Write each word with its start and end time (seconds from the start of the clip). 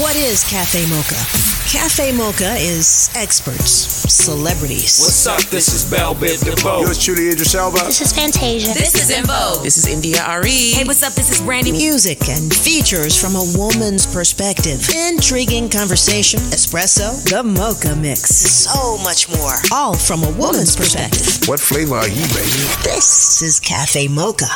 What 0.00 0.16
is 0.16 0.42
Cafe 0.44 0.86
Mocha? 0.88 1.20
Cafe 1.68 2.12
Mocha 2.16 2.54
is 2.56 3.10
experts, 3.14 3.70
celebrities. 4.10 4.98
What's 4.98 5.26
up? 5.26 5.42
This 5.50 5.74
is 5.74 5.84
Bell 5.84 6.14
Biv 6.14 6.42
DeVoe. 6.42 6.80
Yours 6.80 6.98
truly, 7.04 7.28
Idris 7.28 7.54
Elba. 7.54 7.80
This 7.84 8.00
is 8.00 8.10
Fantasia. 8.10 8.72
This 8.72 8.94
is 8.94 9.10
En 9.10 9.26
Vogue. 9.26 9.62
This 9.62 9.76
is 9.76 9.86
India.Arie. 9.86 10.72
Hey, 10.72 10.84
what's 10.84 11.02
up? 11.02 11.12
This 11.12 11.30
is 11.30 11.42
Brandy. 11.42 11.72
Music 11.72 12.26
and 12.30 12.54
features 12.54 13.20
from 13.20 13.36
a 13.36 13.44
woman's 13.54 14.06
perspective. 14.06 14.80
Intriguing 14.88 15.68
conversation, 15.68 16.40
espresso, 16.56 17.22
the 17.28 17.42
mocha 17.42 17.94
mix. 17.94 18.34
So 18.34 18.96
much 19.04 19.28
more. 19.28 19.56
All 19.72 19.94
from 19.94 20.22
a 20.24 20.30
woman's 20.38 20.74
perspective. 20.74 21.46
What 21.46 21.60
flavor 21.60 21.96
are 21.96 22.08
you, 22.08 22.24
baby? 22.32 22.64
This 22.82 23.42
is 23.42 23.60
Cafe 23.60 24.08
Mocha. 24.08 24.48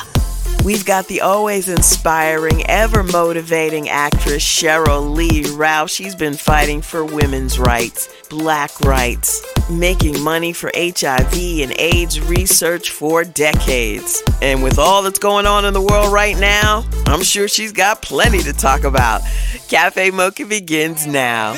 We've 0.65 0.85
got 0.85 1.07
the 1.07 1.21
always 1.21 1.69
inspiring, 1.69 2.67
ever 2.67 3.05
motivating 3.05 3.89
actress 3.89 4.43
Cheryl 4.43 5.15
Lee 5.15 5.45
Ralph. 5.55 5.91
She's 5.91 6.17
been 6.17 6.35
fighting 6.35 6.83
for 6.83 7.05
women's 7.05 7.59
rights, 7.59 8.09
black 8.29 8.81
rights, 8.81 9.45
making 9.71 10.21
money 10.23 10.53
for 10.53 10.73
HIV 10.75 11.35
and 11.35 11.73
AIDS 11.79 12.21
research 12.21 12.91
for 12.91 13.23
decades. 13.23 14.23
And 14.43 14.63
with 14.63 14.79
all 14.79 15.03
that's 15.03 15.21
going 15.21 15.47
on 15.47 15.65
in 15.65 15.73
the 15.73 15.81
world 15.81 16.13
right 16.13 16.37
now, 16.37 16.85
I'm 17.07 17.23
sure 17.23 17.47
she's 17.47 17.73
got 17.73 18.03
plenty 18.03 18.41
to 18.41 18.53
talk 18.53 18.83
about. 18.83 19.21
Cafe 19.69 20.11
Mocha 20.11 20.47
begins 20.47 21.07
now. 21.07 21.55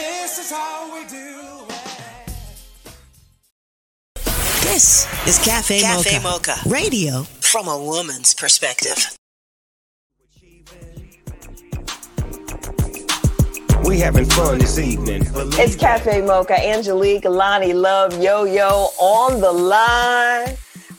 This 4.78 5.08
is 5.26 5.38
Cafe, 5.44 5.80
Cafe 5.80 6.22
Mocha. 6.22 6.52
Mocha. 6.54 6.68
Radio 6.68 7.26
from 7.48 7.66
a 7.66 7.82
woman's 7.82 8.34
perspective. 8.34 9.16
We 13.84 14.00
having 14.00 14.26
fun 14.26 14.58
this 14.58 14.78
evening. 14.78 15.22
It's 15.34 15.74
Cafe 15.74 16.20
Mocha, 16.20 16.62
Angelique, 16.62 17.24
Loni 17.24 17.74
Love, 17.74 18.22
Yo 18.22 18.44
Yo 18.44 18.88
on 18.98 19.40
the 19.40 19.50
line. 19.50 20.56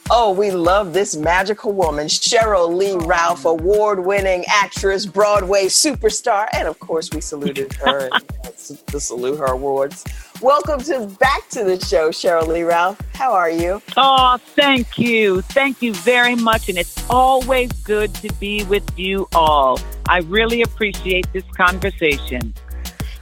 Oh, 0.09 0.33
we 0.33 0.49
love 0.49 0.91
this 0.91 1.15
magical 1.15 1.71
woman, 1.71 2.07
Cheryl 2.07 2.75
Lee 2.75 2.95
Ralph, 3.05 3.45
award 3.45 4.03
winning 4.03 4.43
actress, 4.47 5.05
Broadway 5.05 5.65
superstar, 5.65 6.47
and 6.51 6.67
of 6.67 6.79
course, 6.79 7.11
we 7.13 7.21
saluted 7.21 7.73
her 7.73 8.09
the 8.87 8.99
Salute 8.99 9.37
Her 9.37 9.53
Awards. 9.53 10.03
Welcome 10.41 10.79
to 10.83 11.05
back 11.19 11.49
to 11.49 11.65
the 11.65 11.77
show, 11.85 12.11
Cheryl 12.11 12.47
Lee 12.47 12.63
Ralph. 12.63 12.97
How 13.13 13.33
are 13.33 13.49
you? 13.49 13.81
Oh, 13.97 14.37
thank 14.37 14.97
you. 14.97 15.41
Thank 15.41 15.81
you 15.81 15.93
very 15.93 16.35
much. 16.35 16.69
And 16.69 16.77
it's 16.77 17.03
always 17.09 17.73
good 17.73 18.15
to 18.15 18.31
be 18.35 18.63
with 18.63 18.89
you 18.97 19.27
all. 19.35 19.81
I 20.07 20.19
really 20.19 20.61
appreciate 20.61 21.27
this 21.33 21.43
conversation. 21.57 22.53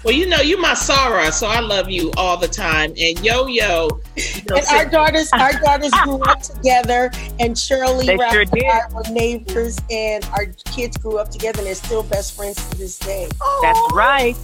Well, 0.03 0.13
you 0.13 0.27
know, 0.27 0.41
you're 0.41 0.61
my 0.61 0.75
Sarah, 0.75 1.31
so 1.31 1.47
I 1.47 1.59
love 1.59 1.89
you 1.89 2.11
all 2.17 2.37
the 2.37 2.47
time. 2.47 2.93
And 2.99 3.19
yo 3.25 3.47
yo, 3.47 3.87
and 4.55 4.65
our 4.71 4.85
daughters, 4.85 5.31
our 5.33 5.53
daughters 5.53 5.91
grew 6.03 6.21
up 6.21 6.41
together, 6.43 7.09
and 7.39 7.55
Cheryl 7.55 7.97
Lee 7.97 8.15
Ralph 8.15 8.31
sure 8.31 8.41
and 8.41 8.55
I 8.55 8.81
were 8.93 9.11
neighbors, 9.11 9.79
and 9.89 10.23
our 10.33 10.45
kids 10.65 10.97
grew 10.97 11.17
up 11.17 11.29
together, 11.29 11.57
and 11.57 11.67
they're 11.67 11.73
still 11.73 12.03
best 12.03 12.35
friends 12.35 12.69
to 12.69 12.77
this 12.77 12.99
day. 12.99 13.27
That's 13.63 13.93
right. 13.93 14.35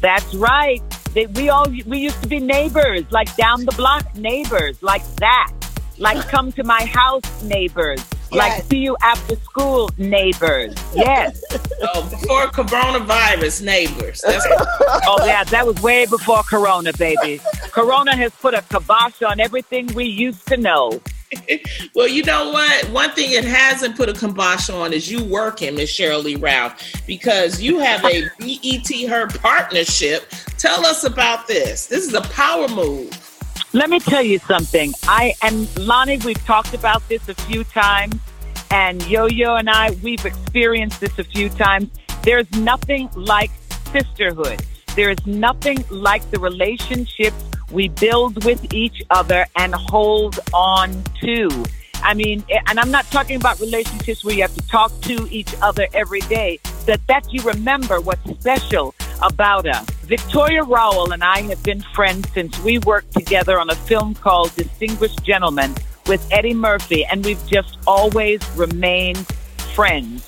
That's 0.00 0.32
right. 0.36 0.80
They, 1.14 1.26
we 1.26 1.48
all 1.48 1.66
we 1.86 1.98
used 1.98 2.22
to 2.22 2.28
be 2.28 2.38
neighbors, 2.38 3.04
like 3.10 3.34
down 3.36 3.64
the 3.64 3.72
block 3.72 4.14
neighbors, 4.16 4.82
like 4.82 5.04
that. 5.16 5.52
Like 5.98 6.26
come 6.34 6.52
to 6.52 6.64
my 6.64 6.84
house 6.84 7.42
neighbors. 7.42 8.04
Like 8.30 8.62
see 8.64 8.78
you 8.78 8.96
after 9.02 9.36
school 9.36 9.90
neighbors. 9.96 10.74
Yes. 10.94 11.42
oh, 11.94 12.08
before 12.10 12.46
coronavirus, 12.48 13.62
neighbors. 13.62 14.20
That's 14.20 14.46
Oh 15.06 15.24
yeah, 15.24 15.44
that 15.44 15.66
was 15.66 15.80
way 15.80 16.04
before 16.06 16.42
Corona, 16.42 16.92
baby. 16.92 17.40
Corona 17.70 18.14
has 18.14 18.32
put 18.32 18.54
a 18.54 18.62
kibosh 18.62 19.22
on 19.22 19.40
everything 19.40 19.86
we 19.94 20.04
used 20.04 20.46
to 20.48 20.56
know. 20.56 21.00
well, 21.94 22.08
you 22.08 22.22
know 22.22 22.50
what? 22.50 22.90
One 22.90 23.10
thing 23.12 23.32
it 23.32 23.44
hasn't 23.44 23.96
put 23.96 24.08
a 24.08 24.12
kibosh 24.12 24.70
on 24.70 24.92
is 24.92 25.10
you 25.10 25.22
working, 25.24 25.74
Miss 25.74 25.92
Cheryl 25.92 26.22
Lee 26.22 26.36
Ralph, 26.36 27.02
because 27.06 27.60
you 27.60 27.78
have 27.78 28.04
a 28.04 28.28
BET 28.38 29.08
Her 29.08 29.26
partnership. 29.28 30.28
Tell 30.58 30.84
us 30.86 31.04
about 31.04 31.46
this. 31.46 31.86
This 31.86 32.06
is 32.06 32.14
a 32.14 32.22
power 32.22 32.68
move. 32.68 33.24
Let 33.74 33.90
me 33.90 34.00
tell 34.00 34.22
you 34.22 34.38
something. 34.38 34.94
I 35.04 35.34
and 35.42 35.66
Loni, 35.76 36.22
we've 36.24 36.42
talked 36.44 36.72
about 36.72 37.06
this 37.08 37.28
a 37.28 37.34
few 37.34 37.64
times, 37.64 38.16
and 38.70 39.06
Yo 39.06 39.26
Yo 39.26 39.56
and 39.56 39.68
I, 39.68 39.90
we've 40.02 40.24
experienced 40.24 41.00
this 41.00 41.18
a 41.18 41.24
few 41.24 41.50
times. 41.50 41.90
There's 42.22 42.50
nothing 42.52 43.10
like 43.14 43.50
sisterhood. 43.92 44.62
There 44.96 45.10
is 45.10 45.24
nothing 45.26 45.84
like 45.90 46.28
the 46.30 46.40
relationships 46.40 47.44
we 47.70 47.88
build 47.88 48.44
with 48.44 48.72
each 48.72 49.02
other 49.10 49.46
and 49.56 49.74
hold 49.74 50.38
on 50.52 51.02
to. 51.20 51.64
I 52.02 52.14
mean, 52.14 52.44
and 52.68 52.78
I'm 52.78 52.90
not 52.90 53.04
talking 53.10 53.36
about 53.36 53.60
relationships 53.60 54.24
where 54.24 54.34
you 54.34 54.42
have 54.42 54.54
to 54.54 54.66
talk 54.68 54.92
to 55.02 55.28
each 55.30 55.54
other 55.60 55.86
every 55.92 56.20
day, 56.20 56.60
but 56.86 57.00
that 57.08 57.32
you 57.32 57.42
remember 57.42 58.00
what's 58.00 58.22
special 58.30 58.94
about 59.20 59.66
us. 59.66 59.84
Victoria 60.04 60.62
Rowell 60.62 61.12
and 61.12 61.22
I 61.24 61.42
have 61.42 61.62
been 61.62 61.80
friends 61.80 62.30
since 62.32 62.58
we 62.60 62.78
worked 62.78 63.12
together 63.12 63.58
on 63.58 63.68
a 63.68 63.74
film 63.74 64.14
called 64.14 64.54
Distinguished 64.54 65.22
Gentleman 65.24 65.74
with 66.06 66.26
Eddie 66.32 66.54
Murphy, 66.54 67.04
and 67.04 67.24
we've 67.24 67.44
just 67.46 67.78
always 67.86 68.40
remained 68.56 69.26
friends. 69.74 70.27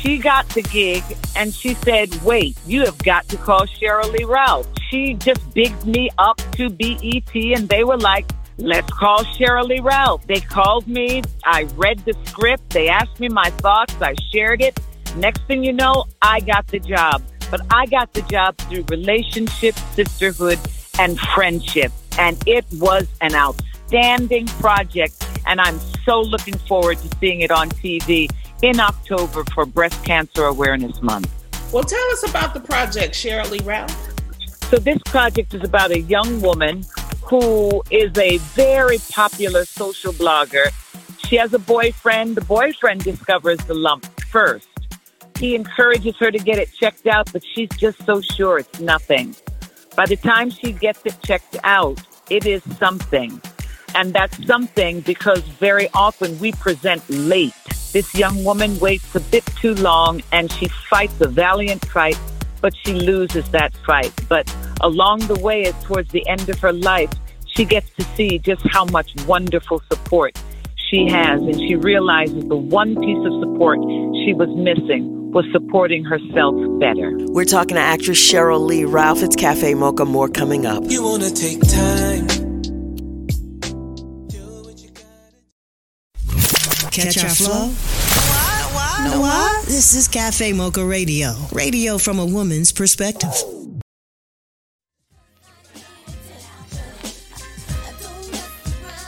She 0.00 0.18
got 0.18 0.48
the 0.50 0.62
gig 0.62 1.02
and 1.34 1.52
she 1.52 1.74
said, 1.74 2.14
Wait, 2.22 2.56
you 2.66 2.84
have 2.84 2.98
got 2.98 3.28
to 3.28 3.36
call 3.36 3.66
Cheryl 3.66 4.12
Lee 4.12 4.24
Ralph. 4.24 4.66
She 4.90 5.14
just 5.14 5.42
bigged 5.54 5.84
me 5.86 6.08
up 6.18 6.40
to 6.52 6.70
BET, 6.70 7.34
and 7.34 7.68
they 7.68 7.84
were 7.84 7.96
like, 7.96 8.30
Let's 8.58 8.92
call 8.92 9.18
Cheryl 9.24 9.68
Lee 9.68 9.80
Ralph. 9.80 10.26
They 10.26 10.40
called 10.40 10.88
me. 10.88 11.22
I 11.44 11.68
read 11.76 11.98
the 12.00 12.14
script. 12.24 12.70
They 12.70 12.88
asked 12.88 13.20
me 13.20 13.28
my 13.28 13.50
thoughts. 13.50 13.94
I 14.00 14.14
shared 14.32 14.60
it. 14.60 14.78
Next 15.16 15.42
thing 15.42 15.62
you 15.62 15.72
know, 15.72 16.04
I 16.22 16.40
got 16.40 16.66
the 16.66 16.80
job. 16.80 17.22
But 17.50 17.60
I 17.70 17.86
got 17.86 18.12
the 18.14 18.22
job 18.22 18.58
through 18.58 18.84
relationship, 18.88 19.76
sisterhood, 19.94 20.58
and 20.98 21.18
friendship. 21.20 21.92
And 22.18 22.36
it 22.46 22.64
was 22.74 23.06
an 23.20 23.34
outstanding 23.36 24.46
project. 24.46 25.24
And 25.46 25.60
I'm 25.60 25.78
so 26.04 26.20
looking 26.20 26.58
forward 26.58 26.98
to 26.98 27.16
seeing 27.18 27.42
it 27.42 27.52
on 27.52 27.70
TV 27.70 28.28
in 28.62 28.80
October 28.80 29.44
for 29.54 29.64
Breast 29.64 30.04
Cancer 30.04 30.44
Awareness 30.44 31.00
Month. 31.02 31.30
Well, 31.72 31.84
tell 31.84 32.12
us 32.12 32.28
about 32.28 32.54
the 32.54 32.60
project, 32.60 33.14
Cheryl 33.14 33.50
Lee 33.50 33.60
Ralph. 33.64 33.94
So 34.70 34.76
this 34.76 34.98
project 35.04 35.54
is 35.54 35.62
about 35.62 35.90
a 35.90 36.00
young 36.00 36.40
woman 36.40 36.84
who 37.22 37.82
is 37.90 38.16
a 38.18 38.38
very 38.38 38.98
popular 39.10 39.64
social 39.64 40.12
blogger. 40.12 40.72
She 41.26 41.36
has 41.36 41.52
a 41.52 41.58
boyfriend. 41.58 42.36
The 42.36 42.44
boyfriend 42.44 43.04
discovers 43.04 43.58
the 43.58 43.74
lump 43.74 44.06
first. 44.22 44.68
He 45.38 45.54
encourages 45.54 46.16
her 46.16 46.30
to 46.30 46.38
get 46.38 46.58
it 46.58 46.72
checked 46.72 47.06
out, 47.06 47.32
but 47.32 47.42
she's 47.44 47.68
just 47.76 48.04
so 48.04 48.20
sure 48.20 48.58
it's 48.58 48.80
nothing. 48.80 49.36
By 49.94 50.06
the 50.06 50.16
time 50.16 50.50
she 50.50 50.72
gets 50.72 51.00
it 51.04 51.16
checked 51.22 51.56
out, 51.64 52.00
it 52.30 52.46
is 52.46 52.62
something. 52.78 53.40
And 53.94 54.12
that's 54.12 54.46
something 54.46 55.00
because 55.00 55.40
very 55.40 55.88
often 55.94 56.38
we 56.38 56.52
present 56.52 57.08
late. 57.08 57.52
This 57.92 58.14
young 58.14 58.44
woman 58.44 58.78
waits 58.78 59.14
a 59.14 59.20
bit 59.20 59.46
too 59.60 59.74
long 59.74 60.22
and 60.30 60.52
she 60.52 60.68
fights 60.68 61.20
a 61.20 61.28
valiant 61.28 61.84
fight, 61.86 62.18
but 62.60 62.74
she 62.84 62.92
loses 62.92 63.48
that 63.50 63.74
fight. 63.86 64.12
But 64.28 64.54
along 64.82 65.20
the 65.20 65.38
way, 65.40 65.64
as 65.64 65.74
towards 65.84 66.10
the 66.12 66.26
end 66.28 66.48
of 66.48 66.58
her 66.60 66.72
life, 66.72 67.10
she 67.46 67.64
gets 67.64 67.90
to 67.96 68.04
see 68.14 68.38
just 68.38 68.62
how 68.68 68.84
much 68.86 69.10
wonderful 69.26 69.82
support 69.90 70.38
she 70.76 71.08
has. 71.08 71.40
And 71.40 71.56
she 71.56 71.76
realizes 71.76 72.44
the 72.44 72.56
one 72.56 72.94
piece 72.94 73.26
of 73.26 73.32
support 73.40 73.78
she 74.24 74.34
was 74.34 74.48
missing 74.50 75.32
was 75.32 75.44
supporting 75.52 76.04
herself 76.04 76.54
better. 76.78 77.12
We're 77.28 77.44
talking 77.44 77.76
to 77.76 77.80
actress 77.80 78.18
Cheryl 78.18 78.66
Lee 78.66 78.84
Ralph. 78.84 79.22
It's 79.22 79.36
Cafe 79.36 79.74
Mocha. 79.74 80.04
More 80.04 80.28
coming 80.28 80.66
up. 80.66 80.84
You 80.86 81.02
wanna 81.02 81.30
take 81.30 81.60
time. 81.68 82.37
Catch 86.98 87.22
our 87.22 87.30
flow? 87.30 87.68
What? 87.68 88.74
What? 88.74 89.20
What? 89.20 89.66
This 89.66 89.94
is 89.94 90.08
Cafe 90.08 90.52
Mocha 90.52 90.84
Radio. 90.84 91.32
Radio 91.52 91.96
from 91.96 92.18
a 92.18 92.26
woman's 92.26 92.72
perspective. 92.72 93.30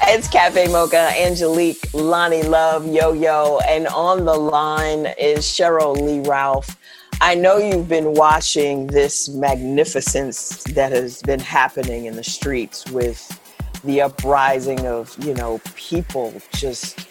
It's 0.02 0.28
Cafe 0.28 0.68
Mocha, 0.68 1.10
Angelique, 1.18 1.80
Loni 1.92 2.48
Love, 2.48 2.86
Yo 2.86 3.12
Yo, 3.12 3.58
and 3.66 3.88
on 3.88 4.24
the 4.24 4.34
line 4.34 5.06
is 5.18 5.44
Cheryl 5.44 5.96
Lee 6.00 6.20
Ralph. 6.28 6.76
I 7.20 7.34
know 7.34 7.58
you've 7.58 7.88
been 7.88 8.14
watching 8.14 8.86
this 8.86 9.28
magnificence 9.28 10.62
that 10.64 10.92
has 10.92 11.22
been 11.22 11.40
happening 11.40 12.06
in 12.06 12.14
the 12.14 12.24
streets 12.24 12.88
with 12.90 13.36
the 13.84 14.00
uprising 14.00 14.86
of, 14.86 15.16
you 15.24 15.34
know, 15.34 15.60
people 15.74 16.40
just 16.52 17.06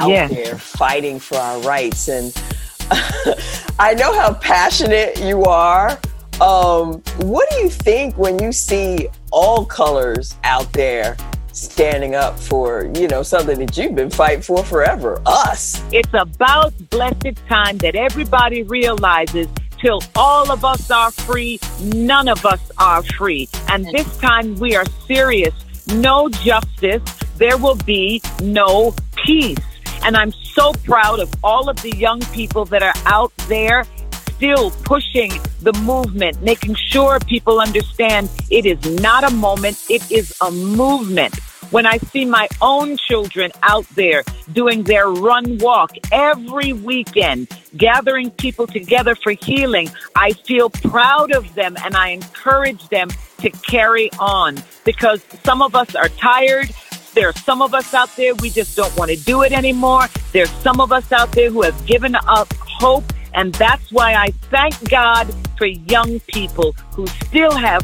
out 0.00 0.08
Yes. 0.10 0.30
there 0.30 0.58
fighting 0.58 1.18
for 1.20 1.36
our 1.38 1.60
rights. 1.60 2.08
And 2.08 2.34
I 3.78 3.94
know 3.94 4.12
how 4.18 4.34
passionate 4.34 5.20
you 5.20 5.44
are 5.44 5.98
Um, 6.40 7.02
what 7.20 7.48
do 7.50 7.56
you 7.58 7.70
think 7.70 8.18
when 8.18 8.38
you 8.42 8.52
see 8.52 9.08
all 9.30 9.64
colors 9.64 10.34
out 10.44 10.72
there 10.72 11.16
standing 11.52 12.16
up 12.16 12.38
for, 12.38 12.90
you 12.96 13.06
know, 13.06 13.22
something 13.22 13.58
that 13.60 13.76
you've 13.76 13.94
been 13.94 14.10
fighting 14.10 14.42
for 14.42 14.64
forever? 14.64 15.22
Us. 15.26 15.80
It's 15.92 16.12
about 16.12 16.74
blessed 16.90 17.36
time 17.48 17.78
that 17.78 17.94
everybody 17.94 18.64
realizes 18.64 19.46
till 19.78 20.00
all 20.16 20.50
of 20.50 20.64
us 20.64 20.90
are 20.90 21.12
free, 21.12 21.60
none 21.80 22.28
of 22.28 22.44
us 22.44 22.60
are 22.78 23.02
free. 23.04 23.48
And 23.68 23.86
this 23.92 24.16
time 24.18 24.56
we 24.56 24.74
are 24.76 24.86
serious. 25.06 25.54
No 25.94 26.28
justice, 26.30 27.02
there 27.38 27.58
will 27.58 27.76
be 27.86 28.20
no 28.42 28.92
peace. 29.24 29.58
And 30.04 30.16
I'm 30.16 30.32
so 30.32 30.72
proud 30.84 31.18
of 31.18 31.32
all 31.42 31.68
of 31.68 31.80
the 31.82 31.96
young 31.96 32.20
people 32.32 32.66
that 32.66 32.82
are 32.82 32.94
out 33.06 33.34
there 33.48 33.84
still 34.34 34.70
pushing 34.70 35.32
the 35.62 35.72
movement, 35.84 36.42
making 36.42 36.74
sure 36.74 37.18
people 37.20 37.60
understand 37.60 38.28
it 38.50 38.66
is 38.66 39.00
not 39.00 39.24
a 39.24 39.34
moment, 39.34 39.82
it 39.88 40.10
is 40.12 40.34
a 40.42 40.50
movement. 40.50 41.34
When 41.70 41.86
I 41.86 41.96
see 41.98 42.24
my 42.24 42.48
own 42.60 42.98
children 42.98 43.50
out 43.62 43.86
there 43.94 44.22
doing 44.52 44.82
their 44.82 45.08
run 45.08 45.58
walk 45.58 45.92
every 46.12 46.72
weekend, 46.72 47.48
gathering 47.76 48.30
people 48.30 48.66
together 48.66 49.14
for 49.14 49.32
healing, 49.32 49.90
I 50.14 50.32
feel 50.32 50.68
proud 50.68 51.32
of 51.32 51.54
them 51.54 51.76
and 51.82 51.96
I 51.96 52.10
encourage 52.10 52.86
them 52.90 53.08
to 53.38 53.50
carry 53.50 54.10
on 54.18 54.62
because 54.84 55.24
some 55.42 55.62
of 55.62 55.74
us 55.74 55.94
are 55.94 56.08
tired. 56.08 56.70
There 57.14 57.28
are 57.28 57.38
some 57.38 57.62
of 57.62 57.74
us 57.74 57.94
out 57.94 58.14
there, 58.16 58.34
we 58.34 58.50
just 58.50 58.76
don't 58.76 58.94
want 58.96 59.10
to 59.10 59.16
do 59.16 59.42
it 59.42 59.52
anymore. 59.52 60.08
There's 60.32 60.50
some 60.50 60.80
of 60.80 60.92
us 60.92 61.12
out 61.12 61.30
there 61.32 61.50
who 61.50 61.62
have 61.62 61.86
given 61.86 62.14
up 62.14 62.52
hope 62.54 63.04
and 63.34 63.52
that's 63.54 63.90
why 63.90 64.14
I 64.14 64.30
thank 64.50 64.88
God 64.88 65.34
for 65.58 65.66
young 65.66 66.20
people 66.20 66.72
who 66.92 67.06
still 67.06 67.50
have 67.50 67.82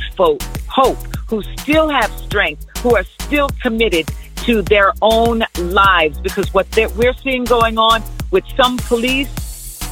hope, 0.69 1.03
who 1.29 1.43
still 1.59 1.88
have 1.88 2.11
strength, 2.19 2.67
who 2.79 2.94
are 2.94 3.05
still 3.19 3.49
committed 3.61 4.09
to 4.44 4.62
their 4.62 4.93
own 5.03 5.44
lives. 5.59 6.21
Because 6.21 6.55
what 6.55 6.67
we're 6.97 7.15
seeing 7.15 7.44
going 7.44 7.79
on 7.79 8.03
with 8.31 8.44
some 8.56 8.76
police, 8.79 9.29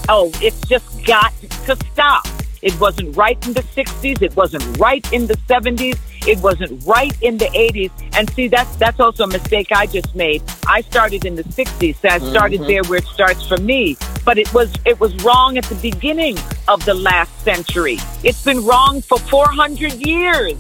oh, 0.09 0.31
it's 0.41 0.61
just 0.69 1.05
got 1.05 1.33
to 1.67 1.77
stop. 1.93 2.27
It 2.63 2.79
wasn't 2.81 3.17
right 3.17 3.45
in 3.47 3.53
the 3.53 3.63
60s. 3.63 4.23
It 4.23 4.37
wasn't 4.37 4.79
right 4.79 5.05
in 5.13 5.27
the 5.27 5.35
70s. 5.49 5.99
It 6.29 6.39
wasn't 6.41 6.85
right 6.85 7.17
in 7.23 7.39
the 7.39 7.47
80s. 7.47 7.91
And 8.17 8.31
see, 8.35 8.49
that's 8.49 8.77
that's 8.77 9.01
also 9.01 9.25
a 9.25 9.27
mistake 9.27 9.69
I 9.73 9.87
just 9.87 10.15
made. 10.15 10.43
I 10.67 10.83
started 10.83 11.25
in 11.25 11.37
the 11.37 11.45
60s, 11.45 11.97
so 11.97 12.09
I 12.09 12.19
started 12.19 12.61
mm-hmm. 12.61 12.69
there 12.69 12.83
where 12.85 12.99
it 12.99 13.07
starts 13.07 13.47
for 13.47 13.57
me. 13.57 13.97
But 14.25 14.37
it 14.39 14.53
was 14.53 14.73
it 14.85 15.01
was 15.01 15.15
wrong 15.25 15.57
at 15.57 15.65
the 15.65 15.77
beginning 15.77 16.37
of 16.69 16.85
the 16.85 16.95
last 16.95 17.33
century. 17.41 17.99
It's 18.23 18.45
been 18.45 18.65
wrong 18.65 19.01
for 19.01 19.19
400 19.19 19.95
years. 20.07 20.59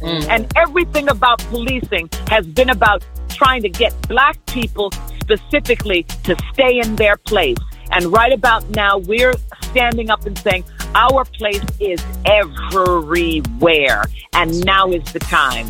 Mm. 0.00 0.28
And 0.28 0.52
everything 0.56 1.08
about 1.08 1.38
policing 1.50 2.08
has 2.28 2.46
been 2.46 2.70
about 2.70 3.04
trying 3.28 3.62
to 3.62 3.68
get 3.68 3.92
black 4.08 4.36
people 4.46 4.90
specifically 5.20 6.02
to 6.24 6.36
stay 6.52 6.80
in 6.80 6.96
their 6.96 7.16
place. 7.16 7.58
And 7.90 8.06
right 8.06 8.32
about 8.32 8.68
now, 8.70 8.98
we're 8.98 9.34
standing 9.62 10.10
up 10.10 10.26
and 10.26 10.38
saying, 10.38 10.64
our 10.94 11.24
place 11.24 11.62
is 11.80 12.02
everywhere, 12.24 14.04
and 14.34 14.64
now 14.64 14.90
is 14.90 15.04
the 15.12 15.18
time. 15.18 15.68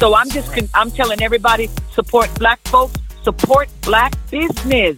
So 0.00 0.14
I'm 0.14 0.30
just 0.30 0.50
I'm 0.74 0.90
telling 0.90 1.22
everybody 1.22 1.68
support 1.92 2.34
black 2.38 2.60
folks, 2.68 2.94
support 3.22 3.68
black 3.82 4.14
business. 4.30 4.96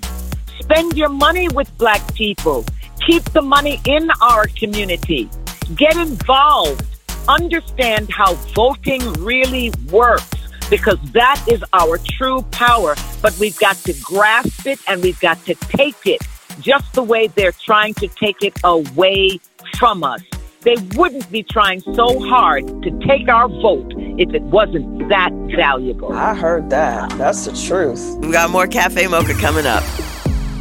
Spend 0.61 0.97
your 0.97 1.09
money 1.09 1.49
with 1.49 1.77
black 1.77 2.15
people. 2.15 2.65
Keep 3.07 3.25
the 3.33 3.43
money 3.43 3.81
in 3.87 4.11
our 4.21 4.47
community. 4.47 5.29
Get 5.75 5.97
involved. 5.97 6.87
Understand 7.29 8.11
how 8.13 8.35
voting 8.55 9.13
really 9.15 9.73
works 9.91 10.27
because 10.71 10.99
that 11.13 11.45
is 11.51 11.65
our 11.73 11.99
true 11.99 12.43
power. 12.53 12.95
But 13.21 13.37
we've 13.39 13.59
got 13.59 13.77
to 13.79 13.93
grasp 14.03 14.67
it 14.67 14.79
and 14.89 15.03
we've 15.03 15.21
got 15.21 15.45
to 15.47 15.55
take 15.55 16.07
it 16.07 16.23
just 16.61 16.93
the 16.93 17.03
way 17.03 17.27
they're 17.29 17.53
trying 17.53 17.95
to 17.95 18.09
take 18.09 18.43
it 18.43 18.59
away 18.65 19.41
from 19.79 20.05
us. 20.05 20.21
They 20.63 20.77
wouldn't 20.95 21.31
be 21.31 21.43
trying 21.43 21.81
so 21.81 22.21
hard 22.29 22.67
to 22.83 22.91
take 23.07 23.29
our 23.29 23.49
vote 23.49 23.93
if 23.97 24.33
it 24.33 24.43
wasn't 24.43 25.09
that 25.09 25.33
valuable. 25.57 26.13
I 26.13 26.35
heard 26.35 26.71
that. 26.71 27.11
That's 27.19 27.47
the 27.47 27.53
truth. 27.67 28.17
We 28.21 28.31
got 28.31 28.51
more 28.51 28.69
Cafe 28.69 29.07
Mocha 29.09 29.35
coming 29.35 29.67
up. 29.67 29.83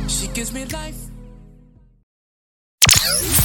She 0.08 0.28
gives 0.28 0.54
me 0.54 0.66
life. 0.66 0.98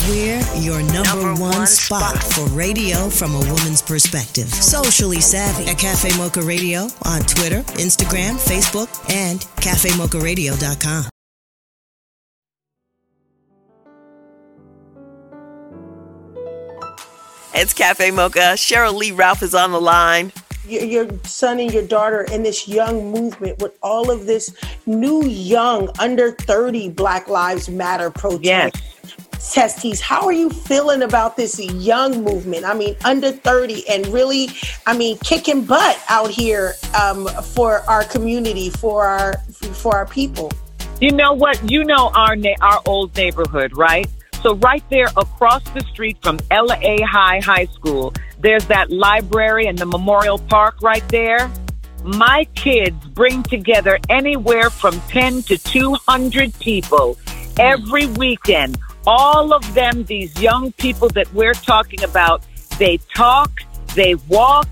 We're 0.09 0.41
your 0.61 0.81
number, 0.93 1.03
number 1.03 1.43
one, 1.43 1.53
one 1.53 1.67
spot, 1.67 2.23
spot 2.23 2.33
for 2.33 2.47
radio 2.57 3.11
from 3.11 3.35
a 3.35 3.41
woman's 3.41 3.83
perspective. 3.83 4.47
Socially 4.47 5.21
savvy 5.21 5.69
at 5.69 5.79
Cafe 5.79 6.17
Mocha 6.17 6.43
Radio 6.43 6.89
on 7.05 7.23
Twitter, 7.23 7.63
Instagram, 7.75 8.37
Facebook, 8.37 8.89
and 9.13 9.41
CafeMochaRadio.com. 9.41 11.11
It's 17.59 17.73
Cafe 17.73 18.11
Mocha. 18.11 18.53
Cheryl 18.55 18.95
Lee 18.95 19.13
Ralph 19.13 19.43
is 19.43 19.55
on 19.55 19.73
the 19.73 19.81
line. 19.81 20.31
Your, 20.69 21.09
son 21.23 21.59
and 21.59 21.73
your 21.73 21.87
daughter 21.87 22.27
in 22.31 22.43
this 22.43 22.69
young 22.69 23.11
movement 23.11 23.63
with 23.63 23.79
all 23.83 24.11
of 24.11 24.27
this 24.27 24.55
new 24.85 25.25
young 25.25 25.89
under 25.99 26.33
30 26.33 26.91
Black 26.91 27.29
Lives 27.29 27.71
Matter 27.71 28.11
protest. 28.11 28.45
Yes. 28.45 28.73
Testes, 29.55 30.03
how 30.03 30.27
are 30.27 30.33
you 30.33 30.51
feeling 30.51 31.01
about 31.01 31.39
this 31.39 31.59
young 31.59 32.23
movement? 32.23 32.67
I 32.67 32.75
mean, 32.75 32.95
under 33.07 33.33
30 33.33 33.89
and 33.89 34.07
really, 34.09 34.49
I 34.87 34.95
mean, 34.95 35.17
kicking 35.25 35.65
butt 35.65 35.99
out 36.11 36.31
here 36.31 36.75
um, 37.01 37.27
for 37.55 37.81
our 37.89 38.05
community, 38.05 38.69
for 38.69 39.07
our 39.07 39.39
for 39.73 39.97
our 39.97 40.07
people. 40.07 40.53
You 41.01 41.13
know 41.13 41.33
what? 41.33 41.71
You 41.71 41.85
know 41.85 42.11
our 42.15 42.37
na- 42.37 42.57
our 42.61 42.83
old 42.85 43.17
neighborhood, 43.17 43.75
right? 43.75 44.07
So 44.43 44.55
right 44.57 44.83
there 44.91 45.09
across 45.17 45.63
the 45.71 45.81
street 45.81 46.19
from 46.23 46.39
LA 46.51 47.05
High 47.05 47.41
High 47.41 47.67
School, 47.67 48.13
there's 48.39 48.67
that 48.67 48.91
library 48.91 49.67
and 49.67 49.77
the 49.79 49.87
Memorial 49.87 50.39
Park 50.39 50.77
right 50.83 51.07
there. 51.09 51.51
My 52.05 52.47
kids 52.55 52.97
bring 53.09 53.43
together 53.43 53.99
anywhere 54.09 54.71
from 54.71 55.01
10 55.09 55.43
to 55.45 55.59
200 55.59 56.57
people 56.61 57.19
every 57.59 58.07
weekend. 58.07 58.79
All 59.07 59.53
of 59.53 59.75
them, 59.75 60.05
these 60.05 60.41
young 60.41 60.73
people 60.73 61.09
that 61.11 61.33
we're 61.33 61.55
talking 61.55 62.03
about, 62.05 62.45
they 62.79 62.99
talk, 63.15 63.51
they 63.95 64.15
walk, 64.29 64.69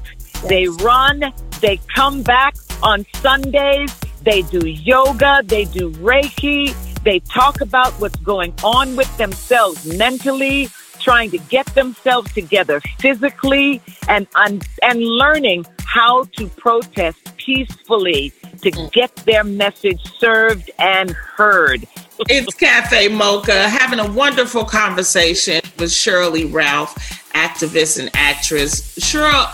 they 0.48 0.68
run, 0.68 1.32
they 1.60 1.78
come 1.94 2.22
back 2.22 2.54
on 2.82 3.06
Sundays, 3.16 3.92
they 4.22 4.42
do 4.42 4.68
yoga, 4.68 5.42
they 5.44 5.64
do 5.64 5.90
Reiki, 5.92 6.74
they 7.04 7.20
talk 7.20 7.60
about 7.60 7.92
what's 8.00 8.16
going 8.16 8.54
on 8.64 8.96
with 8.96 9.14
themselves 9.18 9.86
mentally, 9.96 10.68
trying 11.00 11.30
to 11.30 11.38
get 11.38 11.66
themselves 11.74 12.32
together 12.32 12.80
physically, 12.98 13.80
and 14.08 14.26
and, 14.36 14.66
and 14.82 15.00
learning 15.00 15.66
how 15.84 16.24
to 16.36 16.48
protest 16.48 17.18
peacefully 17.36 18.32
to 18.62 18.70
get 18.92 19.14
their 19.16 19.44
message 19.44 20.00
served 20.18 20.70
and 20.78 21.10
heard. 21.10 21.86
It's 22.28 22.54
Cafe 22.54 23.08
Mocha 23.08 23.68
having 23.68 23.98
a 23.98 24.10
wonderful 24.10 24.64
conversation 24.64 25.60
with 25.78 25.90
Cheryl 25.90 26.32
Lee 26.32 26.44
Ralph, 26.44 26.94
activist 27.34 28.00
and 28.00 28.10
actress. 28.14 28.96
Cheryl, 28.98 29.46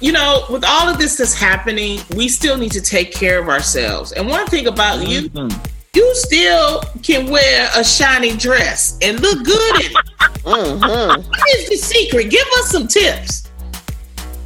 you 0.00 0.12
know, 0.12 0.44
with 0.50 0.64
all 0.64 0.88
of 0.88 0.98
this 0.98 1.16
that's 1.16 1.34
happening, 1.34 2.00
we 2.16 2.28
still 2.28 2.56
need 2.56 2.72
to 2.72 2.80
take 2.80 3.12
care 3.12 3.38
of 3.38 3.48
ourselves. 3.48 4.12
And 4.12 4.28
one 4.28 4.46
thing 4.46 4.66
about 4.66 4.98
mm-hmm. 4.98 5.50
you, 5.50 5.56
you 5.94 6.14
still 6.14 6.82
can 7.02 7.30
wear 7.30 7.68
a 7.74 7.82
shiny 7.82 8.36
dress 8.36 8.96
and 9.02 9.18
look 9.20 9.44
good 9.44 9.80
in 9.80 9.90
it. 9.90 9.96
mm-hmm. 10.44 11.28
What 11.28 11.48
is 11.56 11.68
the 11.68 11.76
secret? 11.76 12.30
Give 12.30 12.46
us 12.58 12.70
some 12.70 12.86
tips. 12.86 13.48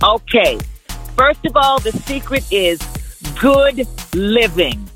Okay. 0.03 0.59
First 1.17 1.45
of 1.45 1.57
all, 1.57 1.79
the 1.79 1.93
secret 1.93 2.51
is 2.51 2.81
good 3.39 3.87
living. 4.15 4.89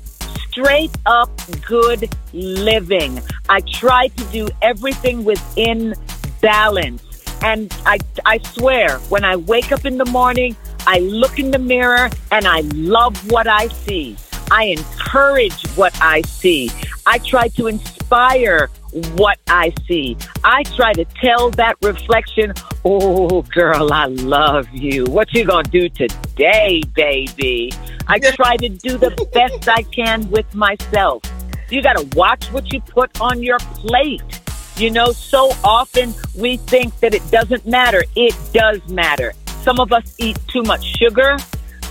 Straight 0.49 0.91
up 1.05 1.29
good 1.65 2.09
living. 2.33 3.21
I 3.47 3.61
try 3.61 4.07
to 4.07 4.23
do 4.25 4.49
everything 4.61 5.23
within 5.23 5.93
balance. 6.41 7.03
And 7.43 7.73
I, 7.85 7.99
I 8.25 8.39
swear, 8.39 8.97
when 9.09 9.23
I 9.23 9.35
wake 9.35 9.71
up 9.71 9.85
in 9.85 9.97
the 9.97 10.05
morning, 10.05 10.57
I 10.87 10.99
look 10.99 11.39
in 11.39 11.51
the 11.51 11.59
mirror 11.59 12.09
and 12.31 12.47
I 12.47 12.61
love 12.73 13.31
what 13.31 13.47
I 13.47 13.67
see. 13.67 14.17
I 14.51 14.75
encourage 15.09 15.67
what 15.69 15.95
I 16.01 16.21
see. 16.21 16.69
I 17.05 17.17
try 17.19 17.47
to 17.49 17.67
inspire 17.67 18.69
what 19.15 19.39
I 19.47 19.73
see. 19.87 20.17
I 20.43 20.63
try 20.63 20.93
to 20.93 21.05
tell 21.05 21.49
that 21.51 21.77
reflection, 21.81 22.53
oh, 22.85 23.41
girl, 23.41 23.91
I 23.91 24.05
love 24.05 24.67
you. 24.71 25.05
What 25.05 25.33
you 25.33 25.45
gonna 25.45 25.63
do 25.63 25.89
today, 25.89 26.81
baby? 26.93 27.71
I 28.07 28.19
try 28.19 28.57
to 28.57 28.69
do 28.69 28.97
the 28.97 29.11
best 29.33 29.67
I 29.67 29.83
can 29.83 30.29
with 30.29 30.53
myself. 30.53 31.23
You 31.69 31.81
gotta 31.81 32.07
watch 32.15 32.45
what 32.51 32.71
you 32.71 32.81
put 32.81 33.19
on 33.19 33.41
your 33.41 33.59
plate. 33.59 34.41
You 34.77 34.91
know, 34.91 35.11
so 35.11 35.51
often 35.63 36.13
we 36.35 36.57
think 36.57 36.99
that 36.99 37.13
it 37.13 37.29
doesn't 37.31 37.65
matter. 37.65 38.03
It 38.15 38.35
does 38.53 38.87
matter. 38.89 39.33
Some 39.63 39.79
of 39.79 39.91
us 39.91 40.15
eat 40.19 40.37
too 40.47 40.63
much 40.63 40.85
sugar. 40.97 41.37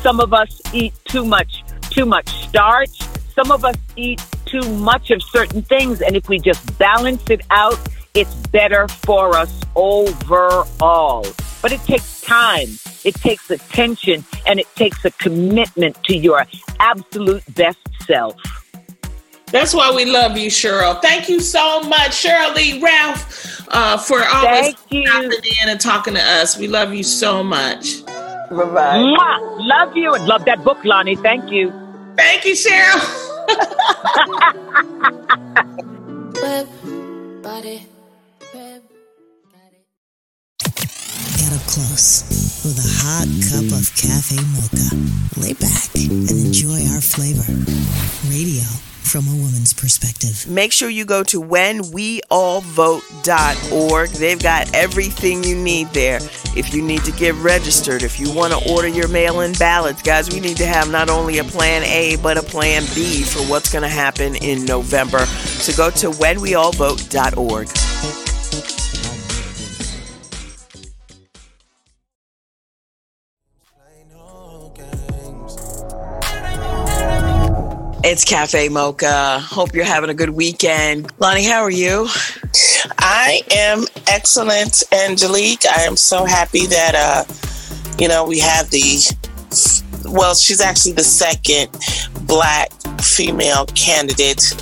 Some 0.03 0.21
of 0.21 0.33
us 0.33 0.61
eat 0.73 0.95
too 1.05 1.25
much 1.25 1.65
too 1.91 2.07
much 2.07 2.29
starch. 2.49 2.99
Some 3.35 3.51
of 3.51 3.65
us 3.65 3.77
eat 3.97 4.25
too 4.47 4.63
much 4.77 5.11
of 5.11 5.23
certain 5.23 5.63
things 5.63 6.01
and 6.01 6.17
if 6.17 6.29
we 6.29 6.39
just 6.39 6.79
balance 6.79 7.29
it 7.31 7.43
out, 7.51 7.79
it's 8.15 8.35
better 8.49 8.89
for 8.89 9.37
us 9.37 9.61
overall. 9.77 11.27
But 11.61 11.73
it 11.73 11.81
takes 11.83 12.21
time. 12.21 12.69
It 13.05 13.15
takes 13.15 13.51
attention 13.51 14.25
and 14.47 14.59
it 14.59 14.67
takes 14.75 15.05
a 15.05 15.11
commitment 15.13 16.03
to 16.05 16.17
your 16.17 16.47
absolute 16.81 17.43
best 17.55 17.79
self. 18.07 18.35
That's 19.51 19.73
why 19.73 19.91
we 19.95 20.05
love 20.05 20.37
you, 20.37 20.51
Cheryl. 20.51 21.01
Thank 21.01 21.29
you 21.29 21.41
so 21.41 21.81
much, 21.81 22.11
Cheryl 22.11 22.55
Lee 22.55 22.81
Ralph, 22.83 23.67
uh, 23.69 23.97
for 23.97 24.23
always 24.23 24.77
stopping 24.79 25.31
in 25.63 25.69
and 25.69 25.81
talking 25.81 26.15
to 26.15 26.23
us. 26.23 26.59
We 26.59 26.69
love 26.69 26.93
you 26.93 27.03
so 27.03 27.43
much. 27.43 28.03
Bye 28.51 28.65
bye. 28.75 28.97
Love 29.59 29.97
you 29.97 30.15
and 30.15 30.27
love 30.27 30.45
that 30.47 30.65
book, 30.65 30.79
Loni. 30.79 31.21
Thank 31.23 31.51
you. 31.51 31.73
Thank 32.17 32.45
you, 32.45 32.55
Cheryl. 32.55 33.01
Get 41.39 41.53
up 41.53 41.65
close 41.67 42.25
with 42.65 42.79
a 42.79 42.91
hot 43.05 43.29
cup 43.51 43.69
of 43.79 43.87
cafe 43.97 44.37
mocha. 44.57 44.89
Lay 45.41 45.55
back 45.55 45.95
and 45.95 46.31
enjoy 46.31 46.81
our 46.93 47.01
flavor. 47.01 47.47
Radio 48.29 48.65
from 49.03 49.27
a 49.27 49.35
woman's 49.35 49.73
perspective. 49.73 50.47
Make 50.49 50.73
sure 50.73 50.89
you 50.89 51.05
go 51.05 51.23
to 51.25 51.41
whenweallvote.org. 51.41 54.11
They've 54.11 54.43
got 54.43 54.75
everything 54.75 55.45
you 55.45 55.57
need 55.57 55.89
there. 55.89 56.19
If 56.57 56.75
you 56.75 56.83
need 56.83 57.05
to 57.05 57.13
get 57.13 57.35
registered, 57.37 58.03
if 58.03 58.21
you 58.21 58.33
want 58.33 58.53
to 58.53 58.73
order 58.73 58.89
your 58.89 59.09
mail 59.09 59.41
in 59.41 59.53
ballots, 59.55 60.03
guys, 60.03 60.31
we 60.31 60.41
need 60.41 60.57
to 60.59 60.67
have 60.67 60.91
not 60.91 61.09
only 61.09 61.39
a 61.39 61.45
plan 61.45 61.83
A, 61.85 62.17
but 62.23 62.37
a 62.37 62.43
plan 62.43 62.83
B 62.95 63.23
for 63.23 63.41
what's 63.43 63.73
going 63.73 63.83
to 63.83 63.89
happen 63.89 64.35
in 64.37 64.65
November. 64.65 65.25
So 65.27 65.77
go 65.77 65.91
to 65.91 66.11
whenweallvote.org. 66.11 67.88
It's 78.11 78.25
Cafe 78.25 78.71
Mocha. 78.71 79.39
Hope 79.39 79.75
you're 79.75 79.85
having 79.85 80.09
a 80.09 80.15
good 80.15 80.31
weekend. 80.31 81.15
Loni, 81.19 81.47
how 81.47 81.61
are 81.61 81.71
you? 81.71 82.09
I 82.99 83.43
am 83.51 83.85
excellent, 84.07 84.83
Angelique. 84.91 85.67
I 85.67 85.83
am 85.83 85.95
so 85.95 86.25
happy 86.25 86.65
that 86.69 86.95
uh, 86.95 87.25
you 87.99 88.09
know 88.09 88.25
we 88.25 88.39
have 88.39 88.71
the 88.71 89.15
well, 90.07 90.35
she's 90.35 90.63
actually 90.63 90.93
the 90.93 91.05
second 91.05 91.69
black 92.27 92.71
female 93.03 93.67
candidate 93.67 94.55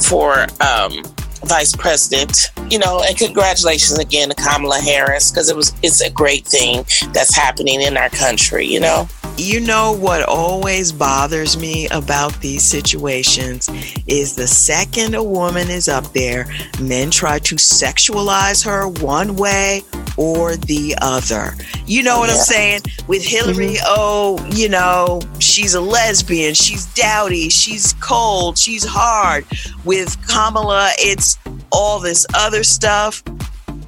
for 0.00 0.46
um, 0.60 1.02
vice 1.46 1.74
president. 1.74 2.52
You 2.70 2.78
know, 2.78 3.02
and 3.04 3.18
congratulations 3.18 3.98
again 3.98 4.28
to 4.28 4.36
Kamala 4.36 4.78
Harris 4.78 5.32
because 5.32 5.50
it 5.50 5.56
was 5.56 5.74
it's 5.82 6.00
a 6.00 6.10
great 6.10 6.46
thing 6.46 6.84
that's 7.12 7.34
happening 7.34 7.82
in 7.82 7.96
our 7.96 8.10
country. 8.10 8.66
You 8.66 8.78
know. 8.78 9.08
You 9.36 9.60
know 9.60 9.92
what 9.92 10.22
always 10.28 10.92
bothers 10.92 11.56
me 11.58 11.88
about 11.88 12.40
these 12.40 12.62
situations 12.62 13.68
is 14.06 14.36
the 14.36 14.46
second 14.46 15.14
a 15.14 15.22
woman 15.22 15.68
is 15.70 15.88
up 15.88 16.04
there, 16.12 16.46
men 16.80 17.10
try 17.10 17.40
to 17.40 17.56
sexualize 17.56 18.64
her 18.64 18.88
one 18.88 19.34
way 19.34 19.82
or 20.16 20.56
the 20.56 20.94
other. 21.02 21.54
You 21.84 22.04
know 22.04 22.20
what 22.20 22.30
I'm 22.30 22.36
saying? 22.36 22.82
With 23.08 23.24
Hillary, 23.24 23.74
mm-hmm. 23.74 23.84
oh, 23.86 24.38
you 24.52 24.68
know, 24.68 25.20
she's 25.40 25.74
a 25.74 25.80
lesbian, 25.80 26.54
she's 26.54 26.86
dowdy, 26.94 27.48
she's 27.48 27.92
cold, 27.94 28.56
she's 28.56 28.84
hard. 28.84 29.44
With 29.84 30.16
Kamala, 30.28 30.90
it's 30.98 31.38
all 31.72 31.98
this 31.98 32.24
other 32.34 32.62
stuff. 32.62 33.22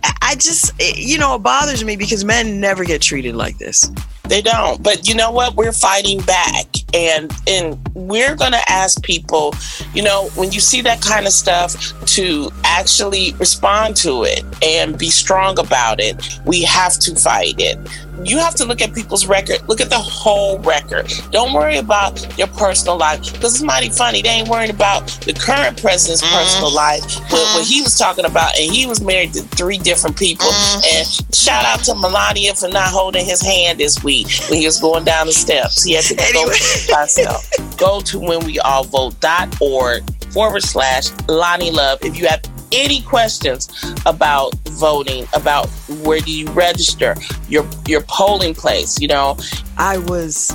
I- 0.02 0.12
I 0.22 0.34
just, 0.34 0.72
it- 0.80 0.98
you 0.98 1.18
know, 1.18 1.36
it 1.36 1.42
bothers 1.44 1.84
me 1.84 1.96
because 1.96 2.24
men 2.24 2.60
never 2.60 2.84
get 2.84 3.00
treated 3.00 3.36
like 3.36 3.58
this. 3.58 3.90
They 4.28 4.42
don't. 4.42 4.82
But 4.82 5.08
you 5.08 5.14
know 5.14 5.30
what? 5.30 5.54
We're 5.54 5.72
fighting 5.72 6.20
back. 6.22 6.66
And 6.94 7.32
and 7.46 7.78
we're 7.94 8.36
gonna 8.36 8.62
ask 8.68 9.02
people, 9.02 9.54
you 9.92 10.02
know, 10.02 10.28
when 10.34 10.52
you 10.52 10.60
see 10.60 10.80
that 10.82 11.00
kind 11.02 11.26
of 11.26 11.32
stuff 11.32 11.74
to 12.06 12.50
actually 12.64 13.32
respond 13.34 13.96
to 13.96 14.24
it 14.24 14.44
and 14.62 14.98
be 14.98 15.10
strong 15.10 15.58
about 15.58 16.00
it. 16.00 16.16
We 16.44 16.62
have 16.62 16.98
to 17.00 17.14
fight 17.14 17.56
it. 17.58 17.78
You 18.24 18.38
have 18.38 18.54
to 18.56 18.64
look 18.64 18.80
at 18.80 18.94
people's 18.94 19.26
record. 19.26 19.66
Look 19.68 19.80
at 19.80 19.90
the 19.90 19.98
whole 19.98 20.58
record. 20.60 21.12
Don't 21.30 21.52
worry 21.52 21.78
about 21.78 22.26
your 22.38 22.46
personal 22.48 22.96
life 22.96 23.32
because 23.32 23.54
it's 23.54 23.62
mighty 23.62 23.90
funny. 23.90 24.22
They 24.22 24.30
ain't 24.30 24.48
worrying 24.48 24.70
about 24.70 25.06
the 25.24 25.32
current 25.32 25.80
president's 25.80 26.22
mm-hmm. 26.22 26.34
personal 26.34 26.74
life, 26.74 27.04
what, 27.30 27.54
what 27.54 27.66
he 27.66 27.82
was 27.82 27.96
talking 27.98 28.24
about, 28.24 28.58
and 28.58 28.72
he 28.72 28.86
was 28.86 29.00
married 29.00 29.32
to 29.34 29.42
three 29.42 29.78
different 29.78 30.16
people. 30.16 30.46
Mm-hmm. 30.46 30.96
And 30.96 31.06
shout 31.34 31.64
out 31.64 31.84
to 31.84 31.94
Melania 31.94 32.54
for 32.54 32.68
not 32.68 32.88
holding 32.88 33.24
his 33.24 33.42
hand 33.42 33.78
this 33.78 34.02
week 34.02 34.28
when 34.48 34.58
he 34.60 34.66
was 34.66 34.80
going 34.80 35.04
down 35.04 35.26
the 35.26 35.32
steps. 35.32 35.84
He 35.84 35.94
had 35.94 36.04
to 36.04 36.14
go 36.14 36.46
by 36.90 37.00
himself. 37.00 37.50
Go 37.76 38.00
to 38.00 38.18
whenweallvote.org 38.18 40.32
forward 40.32 40.62
slash 40.62 41.10
Loni 41.28 41.72
Love 41.72 41.98
if 42.02 42.18
you 42.18 42.26
have 42.26 42.42
any 42.72 43.02
questions 43.02 43.68
about 44.06 44.54
voting, 44.76 45.26
about 45.34 45.68
where 46.04 46.20
do 46.20 46.32
you 46.32 46.46
register, 46.52 47.14
your 47.48 47.66
your 47.86 48.00
polling 48.02 48.54
place, 48.54 49.00
you 49.00 49.08
know. 49.08 49.36
I 49.76 49.98
was 49.98 50.54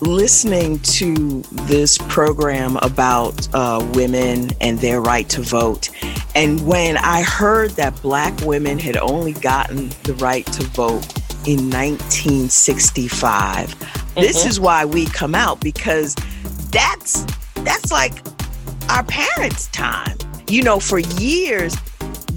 listening 0.00 0.78
to 0.80 1.42
this 1.66 1.98
program 2.08 2.76
about 2.82 3.48
uh, 3.54 3.86
women 3.94 4.50
and 4.60 4.78
their 4.80 5.00
right 5.00 5.28
to 5.28 5.40
vote. 5.42 5.90
And 6.34 6.66
when 6.66 6.96
I 6.96 7.22
heard 7.22 7.72
that 7.72 8.00
black 8.02 8.38
women 8.40 8.78
had 8.78 8.96
only 8.96 9.32
gotten 9.34 9.90
the 10.04 10.14
right 10.14 10.46
to 10.46 10.62
vote 10.64 11.06
in 11.46 11.70
1965, 11.70 13.74
this 14.16 14.44
Mhm. 14.44 14.48
is 14.48 14.60
why 14.60 14.84
we 14.84 15.06
come 15.06 15.34
out 15.34 15.60
because 15.60 16.14
that's 16.70 17.24
that's 17.64 17.92
like 17.92 18.14
our 18.88 19.04
parents' 19.04 19.68
time. 19.68 20.16
You 20.48 20.62
know, 20.62 20.80
for 20.80 20.98
years 20.98 21.76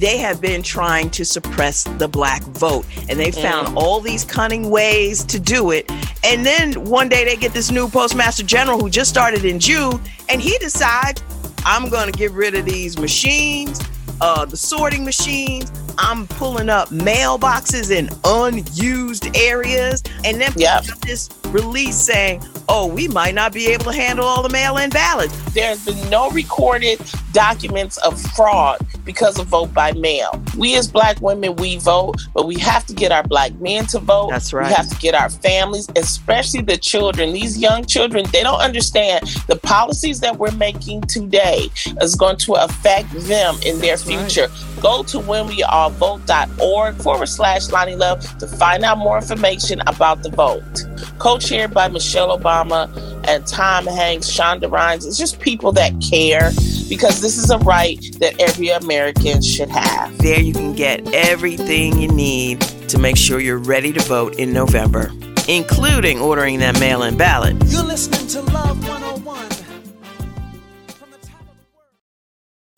they 0.06 0.20
have 0.20 0.40
been 0.40 0.62
trying 0.62 1.10
to 1.10 1.26
suppress 1.26 1.84
the 1.98 2.08
black 2.08 2.44
vote 2.44 2.86
and 3.10 3.20
they 3.20 3.32
found 3.32 3.76
all 3.76 4.00
these 4.00 4.24
cunning 4.24 4.70
ways 4.70 5.24
to 5.24 5.40
do 5.40 5.72
it. 5.72 5.92
And 6.24 6.46
then 6.46 6.74
one 6.84 7.10
day 7.10 7.26
they 7.26 7.36
get 7.36 7.54
this 7.54 7.72
new 7.72 7.88
postmaster 7.88 8.44
general 8.44 8.80
who 8.80 8.88
just 8.88 9.10
started 9.10 9.46
in 9.46 9.60
June 9.60 10.00
and 10.30 10.40
he 10.40 10.60
decides 10.60 11.24
I'm 11.66 11.90
going 11.90 12.12
to 12.12 12.16
get 12.16 12.30
rid 12.34 12.54
of 12.54 12.66
these 12.66 13.00
machines, 13.00 13.82
uh, 14.22 14.46
the 14.46 14.56
sorting 14.56 15.04
machines. 15.04 15.72
I'm 15.98 16.28
pulling 16.28 16.70
up 16.70 16.90
mailboxes 16.90 17.90
in 17.90 18.10
unused 18.26 19.36
areas 19.36 20.04
and 20.24 20.40
then 20.40 20.54
Yep. 20.56 20.84
this 21.02 21.30
release 21.48 21.96
saying, 21.96 22.44
oh, 22.70 22.86
we 22.86 23.08
might 23.08 23.34
not 23.34 23.54
be 23.54 23.68
able 23.70 23.86
to 23.86 23.94
handle 23.94 24.26
all 24.26 24.44
the 24.44 24.50
mail 24.50 24.78
in 24.78 24.92
ballots. 24.92 25.34
There's 25.54 25.84
been 25.84 26.10
no 26.12 26.30
recorded 26.30 27.00
documents 27.36 27.98
of 27.98 28.20
fraud 28.32 28.80
because 29.04 29.38
of 29.38 29.48
vote 29.48 29.74
by 29.74 29.92
mail. 29.92 30.42
We 30.58 30.76
as 30.78 30.88
black 30.88 31.22
women, 31.22 31.58
we 31.58 31.78
vote, 31.78 32.16
but 32.34 32.48
we 32.48 32.56
have 32.60 32.86
to 32.86 32.94
get 32.94 33.12
our 33.12 33.24
black 33.24 33.54
men 33.60 33.86
to 33.88 34.00
vote. 34.00 34.30
That's 34.30 34.54
right. 34.54 34.70
We 34.70 34.74
have 34.74 34.90
to 34.90 34.96
get 34.98 35.14
our 35.14 35.30
families, 35.30 35.90
especially 35.98 36.62
the 36.62 36.78
children. 36.78 37.34
These 37.34 37.60
young 37.60 37.86
children, 37.86 38.26
they 38.32 38.42
don't 38.42 38.62
understand 38.62 39.28
the 39.48 39.58
policies 39.58 40.22
that 40.22 40.38
we're 40.38 40.56
making 40.56 41.02
today 41.02 41.70
is 42.02 42.16
going 42.16 42.38
to 42.38 42.54
affect 42.54 43.12
them 43.12 43.58
in 43.66 43.80
their 43.80 43.98
future. 43.98 44.48
Go 44.82 45.04
to 45.04 45.18
whenweallvote.org 45.18 46.96
forward 46.96 47.28
slash 47.28 47.68
Loni 47.68 47.98
Love 47.98 48.22
to 48.40 48.48
find 48.48 48.84
out 48.86 48.98
more 48.98 49.18
information 49.18 49.82
about 49.88 50.24
the 50.24 50.30
vote. 50.30 50.86
Co-chaired 51.20 51.74
by 51.74 51.90
Michelle 51.90 52.38
Obama 52.38 52.90
and 53.28 53.46
Tom 53.46 53.86
Hanks, 53.88 54.30
Shonda 54.30 54.72
Rhimes. 54.72 55.06
It's 55.06 55.18
just 55.18 55.40
people 55.40 55.72
that 55.74 55.92
care 56.02 56.52
because 56.90 57.22
this 57.22 57.38
is 57.38 57.50
a 57.50 57.58
right 57.60 58.00
that 58.20 58.40
every 58.40 58.70
American 58.70 59.42
should 59.42 59.70
have. 59.70 60.18
There 60.20 60.40
you 60.40 60.54
can 60.54 60.74
get 60.76 61.14
everything 61.14 62.00
you 62.00 62.08
need 62.08 62.62
to 62.90 62.98
make 62.98 63.18
sure 63.18 63.40
you're 63.40 63.58
ready 63.58 63.92
to 63.94 64.02
vote 64.02 64.36
in 64.36 64.54
November, 64.54 65.12
including 65.48 66.20
ordering 66.20 66.60
that 66.60 66.80
mail 66.80 67.04
in 67.04 67.18
ballot. 67.18 67.56
You're 67.68 67.84
listening 67.84 68.28
to 68.28 68.42
Love 68.52 68.88
101. 68.88 69.50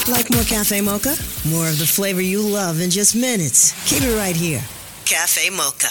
Like 0.10 0.32
more 0.32 0.44
Cafe 0.44 0.80
Mocha? 0.80 1.16
More 1.50 1.68
of 1.68 1.80
the 1.80 1.86
flavor 1.86 2.22
you 2.22 2.42
love 2.42 2.80
in 2.80 2.90
just 2.90 3.14
minutes. 3.14 3.74
Keep 3.90 4.04
it 4.04 4.16
right 4.16 4.36
here. 4.36 4.62
Cafe 5.04 5.50
Mocha. 5.50 5.90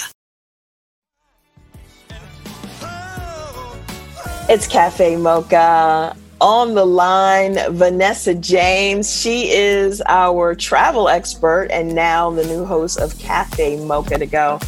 It's 4.49 4.67
Cafe 4.67 5.17
Mocha. 5.17 6.17
On 6.41 6.75
the 6.75 6.85
line 6.85 7.59
Vanessa 7.71 8.35
James. 8.35 9.11
She 9.11 9.51
is 9.51 10.03
our 10.07 10.55
travel 10.55 11.09
expert 11.09 11.69
and 11.71 11.95
now 11.95 12.31
the 12.31 12.45
new 12.45 12.65
host 12.65 12.99
of 12.99 13.19
Cafe 13.19 13.85
Mocha 13.85 14.19
to 14.19 14.27
Go. 14.27 14.61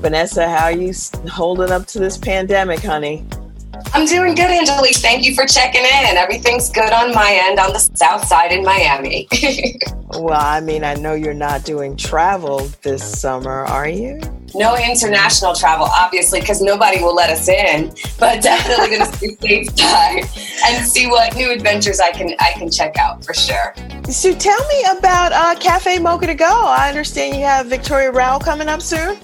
Vanessa, 0.00 0.48
how 0.48 0.64
are 0.64 0.72
you 0.72 0.92
holding 1.30 1.70
up 1.70 1.86
to 1.86 1.98
this 1.98 2.18
pandemic, 2.18 2.80
honey? 2.80 3.24
I'm 3.92 4.06
doing 4.06 4.34
good, 4.34 4.50
Angelique. 4.50 4.96
Thank 4.96 5.24
you 5.24 5.34
for 5.34 5.46
checking 5.46 5.82
in. 5.82 6.16
Everything's 6.16 6.70
good 6.70 6.92
on 6.92 7.14
my 7.14 7.40
end 7.44 7.58
on 7.58 7.72
the 7.72 7.78
south 7.78 8.26
side 8.26 8.52
in 8.52 8.64
Miami. 8.64 9.28
well, 10.18 10.40
I 10.40 10.60
mean, 10.60 10.84
I 10.84 10.94
know 10.94 11.14
you're 11.14 11.34
not 11.34 11.64
doing 11.64 11.96
travel 11.96 12.60
this 12.82 13.02
summer, 13.20 13.64
are 13.66 13.88
you? 13.88 14.20
No 14.54 14.76
international 14.76 15.54
travel, 15.54 15.86
obviously, 15.86 16.40
because 16.40 16.62
nobody 16.62 17.02
will 17.02 17.14
let 17.14 17.30
us 17.30 17.48
in. 17.48 17.92
But 18.18 18.42
definitely 18.42 18.96
going 18.96 19.10
to 19.10 19.16
stay 19.16 19.64
stateside 19.64 20.64
and 20.66 20.86
see 20.86 21.06
what 21.08 21.34
new 21.34 21.50
adventures 21.50 22.00
I 22.00 22.12
can 22.12 22.34
I 22.38 22.52
can 22.52 22.70
check 22.70 22.96
out 22.96 23.24
for 23.24 23.34
sure. 23.34 23.74
So 24.10 24.34
tell 24.34 24.68
me 24.68 24.84
about 24.96 25.32
uh, 25.32 25.58
Cafe 25.58 25.98
Mocha 25.98 26.26
to 26.26 26.34
Go. 26.34 26.64
I 26.66 26.88
understand 26.88 27.36
you 27.36 27.42
have 27.42 27.66
Victoria 27.66 28.12
Rowell 28.12 28.38
coming 28.38 28.68
up 28.68 28.80
soon. 28.80 29.18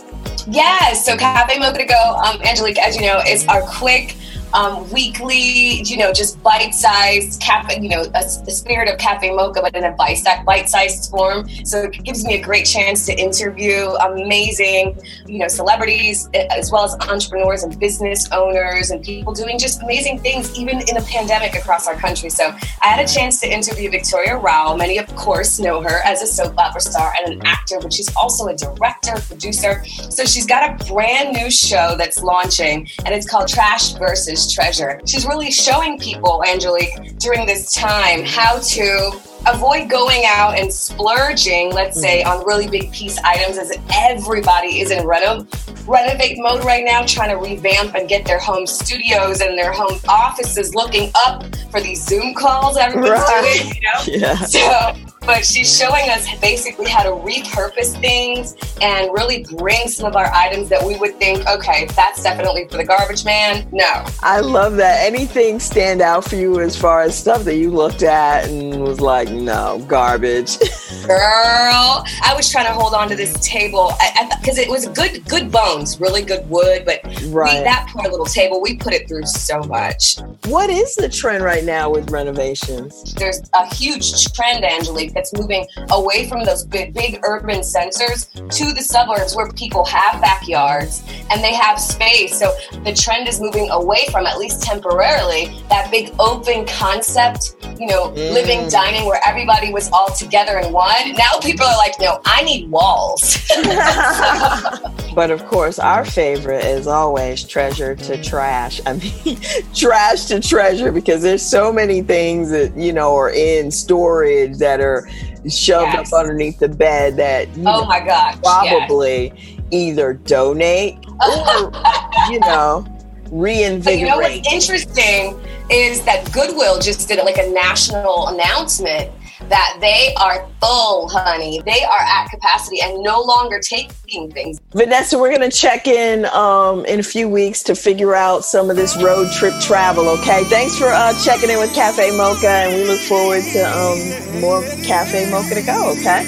Yes, 0.49 1.05
so 1.05 1.17
Cafe 1.17 1.59
Mocha 1.59 1.79
to 1.79 1.85
Go, 1.85 2.21
um, 2.25 2.41
Angelique, 2.43 2.79
as 2.79 2.97
you 2.97 3.03
know, 3.03 3.21
is 3.29 3.47
our 3.47 3.63
quick 3.63 4.17
um, 4.55 4.89
weekly, 4.91 5.83
you 5.83 5.97
know, 5.97 6.13
just 6.13 6.43
bite-sized 6.43 7.41
cafe, 7.41 7.81
you 7.81 7.89
know, 7.89 8.03
a, 8.03 8.23
the 8.45 8.51
spirit 8.51 8.89
of 8.89 8.99
cafe 8.99 9.35
mocha, 9.35 9.61
but 9.63 9.75
in 9.75 9.85
a 9.85 9.93
bite-sized 9.93 11.11
form. 11.11 11.49
So 11.65 11.83
it 11.83 12.03
gives 12.05 12.25
me 12.25 12.35
a 12.35 12.43
great 12.43 12.67
chance 12.67 13.07
to 13.07 13.13
interview 13.19 13.87
amazing, 14.01 14.99
you 15.27 15.39
know, 15.39 15.49
celebrities 15.49 16.29
as 16.35 16.71
well 16.73 16.85
as 16.85 16.95
entrepreneurs 17.09 17.63
and 17.63 17.79
business 17.79 18.31
owners 18.33 18.91
and 18.91 19.03
people 19.03 19.33
doing 19.33 19.59
just 19.59 19.83
amazing 19.83 20.19
things, 20.21 20.57
even 20.59 20.81
in 20.89 20.97
a 20.97 21.03
pandemic 21.03 21.55
across 21.55 21.87
our 21.87 21.97
country. 21.97 22.31
So 22.31 22.55
I 22.83 22.89
had 22.89 23.05
a 23.05 23.13
chance 23.13 23.41
to 23.41 23.53
interview 23.53 23.91
Victoria 23.91 24.37
Rowell. 24.37 24.77
Many, 24.77 24.99
of 24.99 25.15
course, 25.17 25.59
know 25.59 25.81
her 25.81 26.01
as 26.05 26.23
a 26.23 26.27
soap 26.27 26.59
opera 26.59 26.81
star 26.81 27.13
and 27.19 27.35
an 27.35 27.47
actor, 27.47 27.79
but 27.81 27.93
she's 27.93 28.15
also 28.17 28.49
a 28.49 28.57
director, 28.57 29.15
producer. 29.29 29.85
So 30.11 30.25
she's 30.25 30.47
got 30.47 30.81
a 30.81 30.85
brand 30.93 31.33
new 31.35 31.51
show 31.51 31.95
that's 31.97 32.23
launching, 32.23 32.89
and 33.05 33.15
it's 33.15 33.29
called 33.29 33.49
Trash 33.49 33.93
versus 33.95 34.40
treasure. 34.49 35.01
She's 35.07 35.27
really 35.27 35.51
showing 35.51 35.99
people, 35.99 36.43
Angelique, 36.47 37.19
during 37.19 37.47
this 37.47 37.75
time 37.75 38.25
how 38.25 38.59
to 38.59 39.21
avoid 39.47 39.89
going 39.89 40.25
out 40.27 40.59
and 40.59 40.73
splurging, 40.73 41.73
let's 41.73 42.01
say, 42.01 42.23
mm-hmm. 42.23 42.41
on 42.41 42.47
really 42.47 42.69
big 42.69 42.93
piece 42.93 43.19
items 43.25 43.59
as 43.59 43.73
everybody 43.93 44.81
is 44.81 44.91
in 44.91 45.07
reno- 45.07 45.47
renovate 45.87 46.39
mode 46.39 46.65
right 46.65 46.85
now, 46.85 47.05
trying 47.05 47.31
to 47.31 47.37
revamp 47.37 47.95
and 47.95 48.09
get 48.09 48.25
their 48.25 48.39
home 48.39 48.67
studios 48.67 49.41
and 49.41 49.59
their 49.59 49.73
home 49.73 49.99
offices 50.09 50.75
looking 50.75 51.11
up 51.15 51.45
for 51.71 51.81
these 51.81 52.05
Zoom 52.05 52.35
calls 52.35 52.77
everyone's 52.77 53.11
right. 53.11 53.61
doing, 53.61 53.75
you 53.75 53.81
know? 53.83 54.21
Yeah. 54.29 54.35
So 54.37 55.10
but 55.31 55.45
she's 55.45 55.79
showing 55.79 56.11
us 56.11 56.27
basically 56.41 56.91
how 56.91 57.05
to 57.05 57.11
repurpose 57.11 57.99
things 58.01 58.57
and 58.83 59.13
really 59.13 59.47
bring 59.57 59.87
some 59.87 60.07
of 60.07 60.17
our 60.17 60.29
items 60.35 60.69
that 60.69 60.85
we 60.85 60.99
would 60.99 61.15
think, 61.21 61.47
okay, 61.47 61.87
that's 61.95 62.25
definitely 62.25 62.67
for 62.67 62.79
the 62.79 62.85
garbage 62.85 63.25
man. 63.25 63.69
No. 63.71 64.05
I 64.23 64.41
love 64.41 64.75
that. 64.79 65.07
Anything 65.07 65.61
stand 65.61 66.01
out 66.01 66.25
for 66.25 66.35
you 66.35 66.59
as 66.59 66.77
far 66.77 67.03
as 67.03 67.17
stuff 67.17 67.45
that 67.45 67.55
you 67.55 67.71
looked 67.71 68.03
at 68.03 68.49
and 68.49 68.83
was 68.83 69.01
like, 69.01 69.31
no, 69.31 69.85
garbage. 69.87 70.59
Girl, 71.07 72.05
I 72.25 72.35
was 72.35 72.51
trying 72.51 72.67
to 72.67 72.73
hold 72.73 72.95
on 72.95 73.09
to 73.11 73.15
this 73.15 73.33
table 73.35 73.93
because 74.41 74.59
it 74.59 74.69
was 74.69 74.89
good, 74.89 75.25
good 75.29 75.53
bones, 75.53 76.01
really 76.01 76.23
good 76.23 76.49
wood. 76.51 76.85
But 76.85 77.05
right. 77.27 77.59
we, 77.59 77.65
that 77.65 77.89
poor 77.93 78.11
little 78.11 78.27
table, 78.27 78.61
we 78.61 78.79
put 78.79 78.95
it 78.95 79.07
through 79.07 79.27
so 79.27 79.63
much. 79.63 80.19
What 80.47 80.71
is 80.71 80.97
the 80.97 81.09
trend 81.09 81.45
right 81.45 81.65
now 81.65 81.89
with 81.89 82.11
renovations? 82.11 83.15
There's 83.15 83.41
a 83.55 83.73
huge 83.73 84.33
trend, 84.33 84.65
Angelique 84.65 85.15
that's 85.21 85.35
moving 85.35 85.67
away 85.91 86.27
from 86.27 86.45
those 86.45 86.65
big, 86.65 86.95
big 86.95 87.21
urban 87.25 87.63
centers 87.63 88.27
to 88.27 88.73
the 88.73 88.81
suburbs 88.81 89.37
where 89.37 89.53
people 89.53 89.85
have 89.85 90.19
backyards 90.23 91.03
and 91.31 91.45
they 91.45 91.53
have 91.53 91.79
space. 91.79 92.39
So 92.39 92.51
the 92.85 92.95
trend 92.95 93.29
is 93.29 93.39
moving 93.39 93.69
away 93.71 94.07
from, 94.11 94.25
at 94.25 94.39
least 94.39 94.63
temporarily, 94.63 95.63
that 95.69 95.91
big 95.91 96.15
open 96.19 96.65
concept, 96.67 97.57
you 97.79 97.87
know, 97.87 98.09
mm. 98.09 98.33
living, 98.33 98.67
dining 98.71 99.05
where 99.05 99.21
everybody 99.27 99.75
was 99.75 99.91
all 99.93 100.11
together 100.11 100.59
in 100.59 100.73
one. 100.73 101.13
Now 101.13 101.39
people 101.43 101.67
are 101.67 101.77
like, 101.77 102.01
no, 102.01 102.21
I 102.25 102.43
need 102.43 102.71
walls. 102.71 103.37
but 105.15 105.31
of 105.31 105.45
course, 105.45 105.79
our 105.79 106.07
favorite 106.07 106.65
is 106.65 106.87
always 106.87 107.45
treasure 107.45 107.95
to 107.95 108.23
trash. 108.23 108.81
I 108.87 108.95
mean, 108.95 109.39
trash 109.75 110.25
to 110.27 110.41
treasure 110.41 110.91
because 110.91 111.21
there's 111.21 111.43
so 111.43 111.71
many 111.71 112.01
things 112.01 112.49
that, 112.51 112.75
you 112.75 112.95
know, 112.95 113.15
are 113.15 113.31
in 113.31 113.71
storage 113.71 114.57
that 114.59 114.81
are 114.81 115.00
shoved 115.49 115.93
yes. 115.93 116.13
up 116.13 116.21
underneath 116.21 116.59
the 116.59 116.69
bed 116.69 117.17
that 117.17 117.49
oh 117.59 117.61
know, 117.61 117.85
my 117.87 118.01
god 118.01 118.39
probably 118.43 119.33
yes. 119.35 119.61
either 119.71 120.15
donate 120.15 120.99
or 121.21 121.73
you 122.31 122.41
know 122.41 122.85
reinvigorate. 123.31 124.01
You 124.01 124.07
know 124.07 124.19
what's 124.19 124.53
interesting 124.53 125.41
is 125.71 126.05
that 126.05 126.31
Goodwill 126.33 126.81
just 126.81 127.09
did 127.09 127.23
like 127.25 127.39
a 127.39 127.49
national 127.51 128.29
announcement 128.29 129.13
that 129.51 129.77
they 129.81 130.15
are 130.19 130.49
full, 130.61 131.09
honey. 131.11 131.61
They 131.67 131.83
are 131.85 132.01
at 132.01 132.31
capacity 132.31 132.81
and 132.81 133.03
no 133.03 133.21
longer 133.21 133.61
taking 133.61 134.31
things. 134.31 134.59
Vanessa, 134.73 135.19
we're 135.19 135.37
going 135.37 135.49
to 135.49 135.55
check 135.55 135.87
in 135.87 136.25
um, 136.27 136.85
in 136.87 137.01
a 137.01 137.03
few 137.03 137.29
weeks 137.29 137.63
to 137.65 137.75
figure 137.75 138.15
out 138.15 138.45
some 138.45 138.71
of 138.71 138.77
this 138.77 138.97
road 139.03 139.31
trip 139.33 139.55
travel, 139.61 140.09
okay? 140.09 140.45
Thanks 140.45 140.79
for 140.79 140.89
uh, 140.89 141.13
checking 141.23 141.51
in 141.51 141.59
with 141.59 141.75
Cafe 141.75 142.17
Mocha, 142.17 142.49
and 142.49 142.75
we 142.75 142.87
look 142.87 143.01
forward 143.01 143.43
to 143.53 143.63
um, 143.63 144.41
more 144.41 144.63
Cafe 144.85 145.31
Mocha 145.31 145.55
to 145.55 145.63
go, 145.63 145.91
okay? 145.99 146.25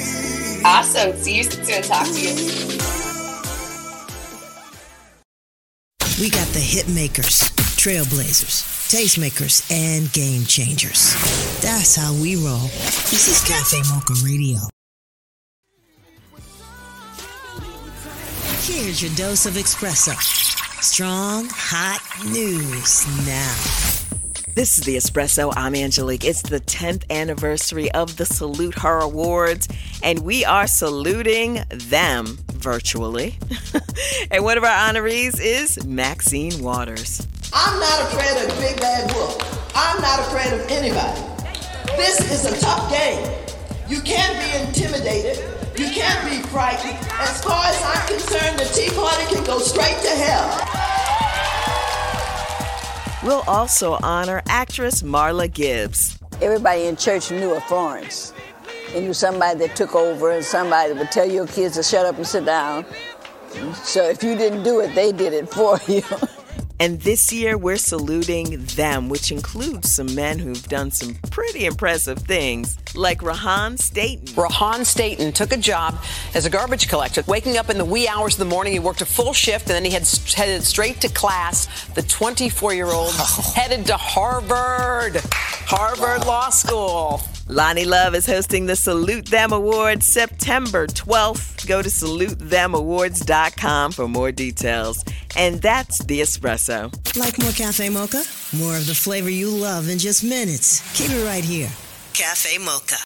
Awesome. 0.64 1.16
See 1.16 1.38
you 1.38 1.44
soon. 1.44 1.82
Talk 1.82 2.06
to 2.06 2.20
you. 2.20 2.34
We 6.20 6.30
got 6.30 6.46
the 6.48 6.60
hit 6.60 6.88
makers, 6.88 7.50
trailblazers 7.82 8.72
tastemakers, 8.92 9.64
and 9.72 10.12
game 10.12 10.44
changers. 10.44 11.14
That's 11.62 11.96
how 11.96 12.12
we 12.12 12.36
roll. 12.36 12.68
This 13.08 13.26
is 13.26 13.40
Cafe 13.48 13.78
Mocha 13.88 14.12
Radio. 14.22 14.58
Here's 18.60 19.02
your 19.02 19.10
dose 19.16 19.46
of 19.46 19.54
espresso. 19.54 20.14
Strong, 20.82 21.48
hot 21.50 22.02
news 22.26 23.06
now. 23.26 23.54
This 24.54 24.76
is 24.76 24.84
the 24.84 24.96
Espresso. 24.96 25.50
I'm 25.56 25.74
Angelique. 25.74 26.26
It's 26.26 26.42
the 26.42 26.60
10th 26.60 27.08
anniversary 27.08 27.90
of 27.92 28.18
the 28.18 28.26
Salute 28.26 28.74
Her 28.74 28.98
Awards, 29.00 29.66
and 30.02 30.18
we 30.18 30.44
are 30.44 30.66
saluting 30.66 31.64
them 31.70 32.38
virtually. 32.48 33.38
and 34.30 34.44
one 34.44 34.58
of 34.58 34.64
our 34.64 34.92
honorees 34.92 35.40
is 35.40 35.82
Maxine 35.86 36.62
Waters. 36.62 37.26
I'm 37.54 37.78
not 37.78 38.00
afraid 38.02 38.48
of 38.50 38.58
Big 38.58 38.80
Bad 38.80 39.12
Wolf. 39.14 39.36
I'm 39.76 40.00
not 40.00 40.20
afraid 40.20 40.52
of 40.52 40.66
anybody. 40.70 41.20
This 41.96 42.20
is 42.30 42.46
a 42.46 42.58
tough 42.60 42.90
game. 42.90 43.30
You 43.88 44.00
can't 44.00 44.38
be 44.40 44.66
intimidated. 44.66 45.38
You 45.78 45.90
can't 45.90 46.24
be 46.30 46.46
frightened. 46.48 46.96
As 47.12 47.42
far 47.44 47.64
as 47.66 47.82
I'm 47.84 48.06
concerned, 48.08 48.58
the 48.58 48.64
Tea 48.64 48.90
Party 48.94 49.34
can 49.34 49.44
go 49.44 49.58
straight 49.58 49.98
to 50.02 50.08
hell. 50.08 50.68
We'll 53.22 53.44
also 53.46 53.98
honor 54.02 54.42
actress 54.48 55.02
Marla 55.02 55.52
Gibbs. 55.52 56.18
Everybody 56.40 56.86
in 56.86 56.96
church 56.96 57.30
knew 57.30 57.54
of 57.54 57.62
Florence. 57.64 58.32
They 58.92 59.00
knew 59.00 59.14
somebody 59.14 59.58
that 59.60 59.76
took 59.76 59.94
over 59.94 60.30
and 60.32 60.44
somebody 60.44 60.92
that 60.92 60.98
would 60.98 61.10
tell 61.10 61.28
your 61.28 61.46
kids 61.46 61.76
to 61.76 61.82
shut 61.82 62.04
up 62.06 62.16
and 62.16 62.26
sit 62.26 62.44
down. 62.44 62.84
So 63.74 64.08
if 64.08 64.22
you 64.22 64.36
didn't 64.36 64.62
do 64.64 64.80
it, 64.80 64.94
they 64.94 65.12
did 65.12 65.32
it 65.34 65.48
for 65.48 65.78
you. 65.86 66.02
And 66.80 67.00
this 67.00 67.32
year, 67.32 67.56
we're 67.56 67.76
saluting 67.76 68.64
them, 68.76 69.08
which 69.08 69.30
includes 69.30 69.92
some 69.92 70.14
men 70.14 70.38
who've 70.38 70.68
done 70.68 70.90
some 70.90 71.14
pretty 71.30 71.66
impressive 71.66 72.18
things, 72.18 72.78
like 72.94 73.22
Rehan 73.22 73.78
Staton. 73.78 74.26
Rehan 74.34 74.84
Staton 74.84 75.32
took 75.32 75.52
a 75.52 75.56
job 75.56 76.02
as 76.34 76.46
a 76.46 76.50
garbage 76.50 76.88
collector. 76.88 77.22
Waking 77.26 77.56
up 77.56 77.70
in 77.70 77.78
the 77.78 77.84
wee 77.84 78.08
hours 78.08 78.34
of 78.34 78.40
the 78.40 78.44
morning, 78.44 78.72
he 78.72 78.78
worked 78.78 79.00
a 79.00 79.06
full 79.06 79.32
shift, 79.32 79.68
and 79.68 79.76
then 79.76 79.84
he 79.84 79.90
had 79.90 80.06
headed 80.34 80.62
straight 80.64 81.00
to 81.02 81.08
class. 81.08 81.86
The 81.90 82.02
24 82.02 82.74
year 82.74 82.86
old 82.86 83.12
oh. 83.12 83.52
headed 83.56 83.86
to 83.86 83.96
Harvard, 83.96 85.16
Harvard 85.16 86.20
wow. 86.20 86.26
Law 86.26 86.50
School. 86.50 87.22
Loni 87.52 87.86
Love 87.86 88.14
is 88.14 88.24
hosting 88.24 88.64
the 88.64 88.74
Salute 88.74 89.26
Them 89.26 89.52
Awards 89.52 90.06
September 90.06 90.86
12th. 90.86 91.66
Go 91.66 91.82
to 91.82 91.90
salutethemawards.com 91.90 93.92
for 93.92 94.08
more 94.08 94.32
details. 94.32 95.04
And 95.36 95.60
that's 95.60 95.98
the 95.98 96.20
espresso. 96.20 96.90
Like 97.14 97.38
more 97.38 97.52
Cafe 97.52 97.90
Mocha? 97.90 98.22
More 98.56 98.78
of 98.78 98.86
the 98.86 98.94
flavor 98.94 99.28
you 99.28 99.50
love 99.50 99.90
in 99.90 99.98
just 99.98 100.24
minutes. 100.24 100.80
Keep 100.96 101.10
it 101.10 101.26
right 101.26 101.44
here. 101.44 101.68
Cafe 102.14 102.56
Mocha. 102.56 102.96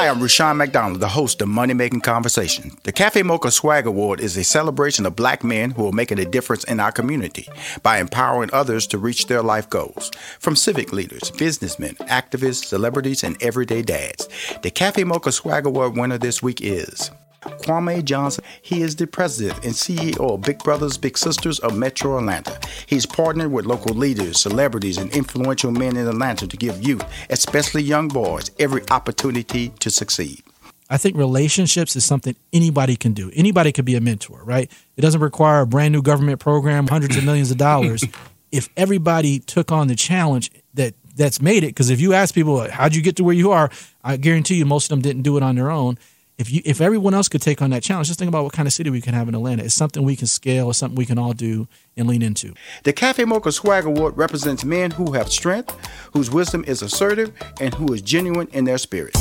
Hi, 0.00 0.08
I'm 0.08 0.22
Rushion 0.22 0.56
McDonald, 0.56 1.00
the 1.00 1.08
host 1.08 1.42
of 1.42 1.48
Money 1.48 1.74
Making 1.74 2.00
Conversation. 2.00 2.70
The 2.84 2.90
Cafe 2.90 3.22
Mocha 3.22 3.50
Swag 3.50 3.86
Award 3.86 4.18
is 4.18 4.34
a 4.34 4.44
celebration 4.44 5.04
of 5.04 5.14
black 5.14 5.44
men 5.44 5.72
who 5.72 5.86
are 5.86 5.92
making 5.92 6.18
a 6.18 6.24
difference 6.24 6.64
in 6.64 6.80
our 6.80 6.90
community 6.90 7.46
by 7.82 7.98
empowering 7.98 8.48
others 8.50 8.86
to 8.86 8.98
reach 8.98 9.26
their 9.26 9.42
life 9.42 9.68
goals. 9.68 10.10
From 10.38 10.56
civic 10.56 10.94
leaders, 10.94 11.30
businessmen, 11.32 11.96
activists, 11.96 12.64
celebrities, 12.64 13.22
and 13.22 13.36
everyday 13.42 13.82
dads. 13.82 14.26
The 14.62 14.70
Cafe 14.70 15.04
Mocha 15.04 15.32
Swag 15.32 15.66
Award 15.66 15.94
winner 15.98 16.16
this 16.16 16.42
week 16.42 16.62
is 16.62 17.10
Kwame 17.40 18.04
Johnson. 18.04 18.44
He 18.62 18.82
is 18.82 18.96
the 18.96 19.06
president 19.06 19.64
and 19.64 19.72
CEO 19.72 20.34
of 20.34 20.42
Big 20.42 20.58
Brothers 20.58 20.98
Big 20.98 21.16
Sisters 21.16 21.58
of 21.60 21.76
Metro 21.76 22.18
Atlanta. 22.18 22.58
He's 22.86 23.06
partnered 23.06 23.52
with 23.52 23.66
local 23.66 23.94
leaders, 23.94 24.40
celebrities, 24.40 24.98
and 24.98 25.10
influential 25.14 25.70
men 25.70 25.96
in 25.96 26.06
Atlanta 26.06 26.46
to 26.46 26.56
give 26.56 26.82
youth, 26.82 27.04
especially 27.30 27.82
young 27.82 28.08
boys, 28.08 28.50
every 28.58 28.82
opportunity 28.90 29.70
to 29.80 29.90
succeed. 29.90 30.42
I 30.90 30.98
think 30.98 31.16
relationships 31.16 31.94
is 31.94 32.04
something 32.04 32.34
anybody 32.52 32.96
can 32.96 33.12
do. 33.12 33.30
Anybody 33.34 33.70
could 33.70 33.84
be 33.84 33.94
a 33.94 34.00
mentor, 34.00 34.42
right? 34.44 34.70
It 34.96 35.00
doesn't 35.02 35.20
require 35.20 35.60
a 35.60 35.66
brand 35.66 35.92
new 35.92 36.02
government 36.02 36.40
program, 36.40 36.88
hundreds 36.88 37.16
of 37.16 37.24
millions 37.24 37.50
of 37.50 37.58
dollars. 37.58 38.04
if 38.52 38.68
everybody 38.76 39.38
took 39.38 39.70
on 39.70 39.86
the 39.86 39.94
challenge 39.94 40.50
that 40.74 40.94
that's 41.16 41.40
made 41.40 41.62
it, 41.64 41.68
because 41.68 41.90
if 41.90 42.00
you 42.00 42.12
ask 42.12 42.34
people 42.34 42.68
how'd 42.70 42.94
you 42.94 43.02
get 43.02 43.16
to 43.16 43.24
where 43.24 43.34
you 43.34 43.52
are, 43.52 43.70
I 44.02 44.16
guarantee 44.16 44.56
you 44.56 44.66
most 44.66 44.86
of 44.86 44.90
them 44.90 45.02
didn't 45.02 45.22
do 45.22 45.36
it 45.36 45.42
on 45.42 45.54
their 45.54 45.70
own 45.70 45.96
if 46.40 46.50
you 46.50 46.62
if 46.64 46.80
everyone 46.80 47.14
else 47.14 47.28
could 47.28 47.42
take 47.42 47.60
on 47.62 47.70
that 47.70 47.82
challenge, 47.82 48.08
just 48.08 48.18
think 48.18 48.28
about 48.28 48.44
what 48.44 48.52
kind 48.52 48.66
of 48.66 48.72
city 48.72 48.90
we 48.90 49.00
can 49.00 49.14
have 49.14 49.28
in 49.28 49.34
Atlanta. 49.34 49.62
It's 49.62 49.74
something 49.74 50.02
we 50.02 50.16
can 50.16 50.26
scale. 50.26 50.70
It's 50.70 50.78
something 50.78 50.96
we 50.96 51.06
can 51.06 51.18
all 51.18 51.32
do 51.32 51.68
and 51.96 52.08
lean 52.08 52.22
into. 52.22 52.54
The 52.84 52.92
Cafe 52.92 53.24
Mocha 53.24 53.52
Swag 53.52 53.84
Award 53.84 54.16
represents 54.16 54.64
men 54.64 54.92
who 54.92 55.12
have 55.12 55.30
strength, 55.30 55.76
whose 56.12 56.30
wisdom 56.30 56.64
is 56.66 56.82
assertive, 56.82 57.32
and 57.60 57.74
who 57.74 57.92
is 57.92 58.02
genuine 58.02 58.48
in 58.52 58.64
their 58.64 58.78
spirit. 58.78 59.14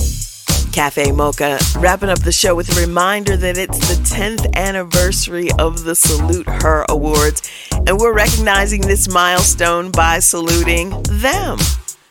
Cafe 0.71 1.11
Mocha, 1.11 1.59
wrapping 1.77 2.09
up 2.09 2.19
the 2.19 2.31
show 2.31 2.55
with 2.55 2.75
a 2.77 2.79
reminder 2.79 3.35
that 3.35 3.57
it's 3.57 3.79
the 3.79 4.15
10th 4.15 4.55
anniversary 4.55 5.49
of 5.57 5.83
the 5.83 5.95
Salute 5.95 6.47
Her 6.47 6.85
Awards, 6.89 7.41
and 7.87 7.97
we're 7.97 8.13
recognizing 8.13 8.81
this 8.81 9.09
milestone 9.09 9.91
by 9.91 10.19
saluting 10.19 10.91
them. 11.09 11.57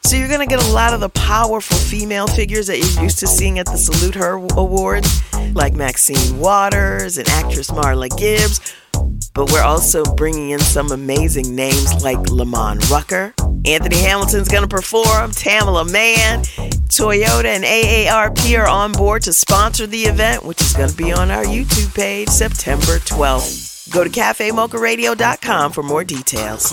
So 0.09 0.17
you're 0.17 0.29
going 0.29 0.41
to 0.41 0.47
get 0.47 0.67
a 0.67 0.73
lot 0.73 0.95
of 0.95 1.01
the 1.01 1.11
powerful 1.11 1.77
female 1.77 2.27
figures 2.27 2.69
that 2.69 2.79
you're 2.79 3.05
used 3.05 3.19
to 3.19 3.27
seeing 3.27 3.59
at 3.59 3.67
the 3.67 3.77
Salute 3.77 4.15
Her 4.15 4.37
Awards, 4.57 5.23
like 5.53 5.75
Maxine 5.75 6.39
Waters 6.39 7.19
and 7.19 7.29
actress 7.29 7.71
Marla 7.71 8.09
Gibbs. 8.17 8.75
But 9.35 9.53
we're 9.53 9.63
also 9.63 10.05
bringing 10.15 10.49
in 10.49 10.61
some 10.61 10.93
amazing 10.93 11.55
names 11.55 12.03
like 12.03 12.17
Lamon 12.31 12.79
Rucker. 12.91 13.35
Anthony 13.67 13.99
Hamilton's 13.99 14.49
going 14.49 14.63
to 14.63 14.67
perform, 14.67 15.33
Tamela 15.33 15.87
Mann. 15.93 16.43
Toyota 16.89 17.45
and 17.45 17.65
AARP 17.65 18.59
are 18.59 18.67
on 18.67 18.93
board 18.93 19.21
to 19.25 19.35
sponsor 19.35 19.87
the 19.87 20.05
event, 20.05 20.43
which 20.43 20.63
is 20.63 20.73
going 20.73 20.89
to 20.89 20.97
be 20.97 21.13
on 21.13 21.31
our 21.31 21.45
YouTube 21.45 21.95
page 21.95 22.31
September 22.31 22.99
12th. 22.99 23.93
Go 23.93 24.05
to 24.05 24.09
cafemocharadio.com 24.09 25.73
for 25.73 25.83
more 25.83 26.03
details. 26.03 26.73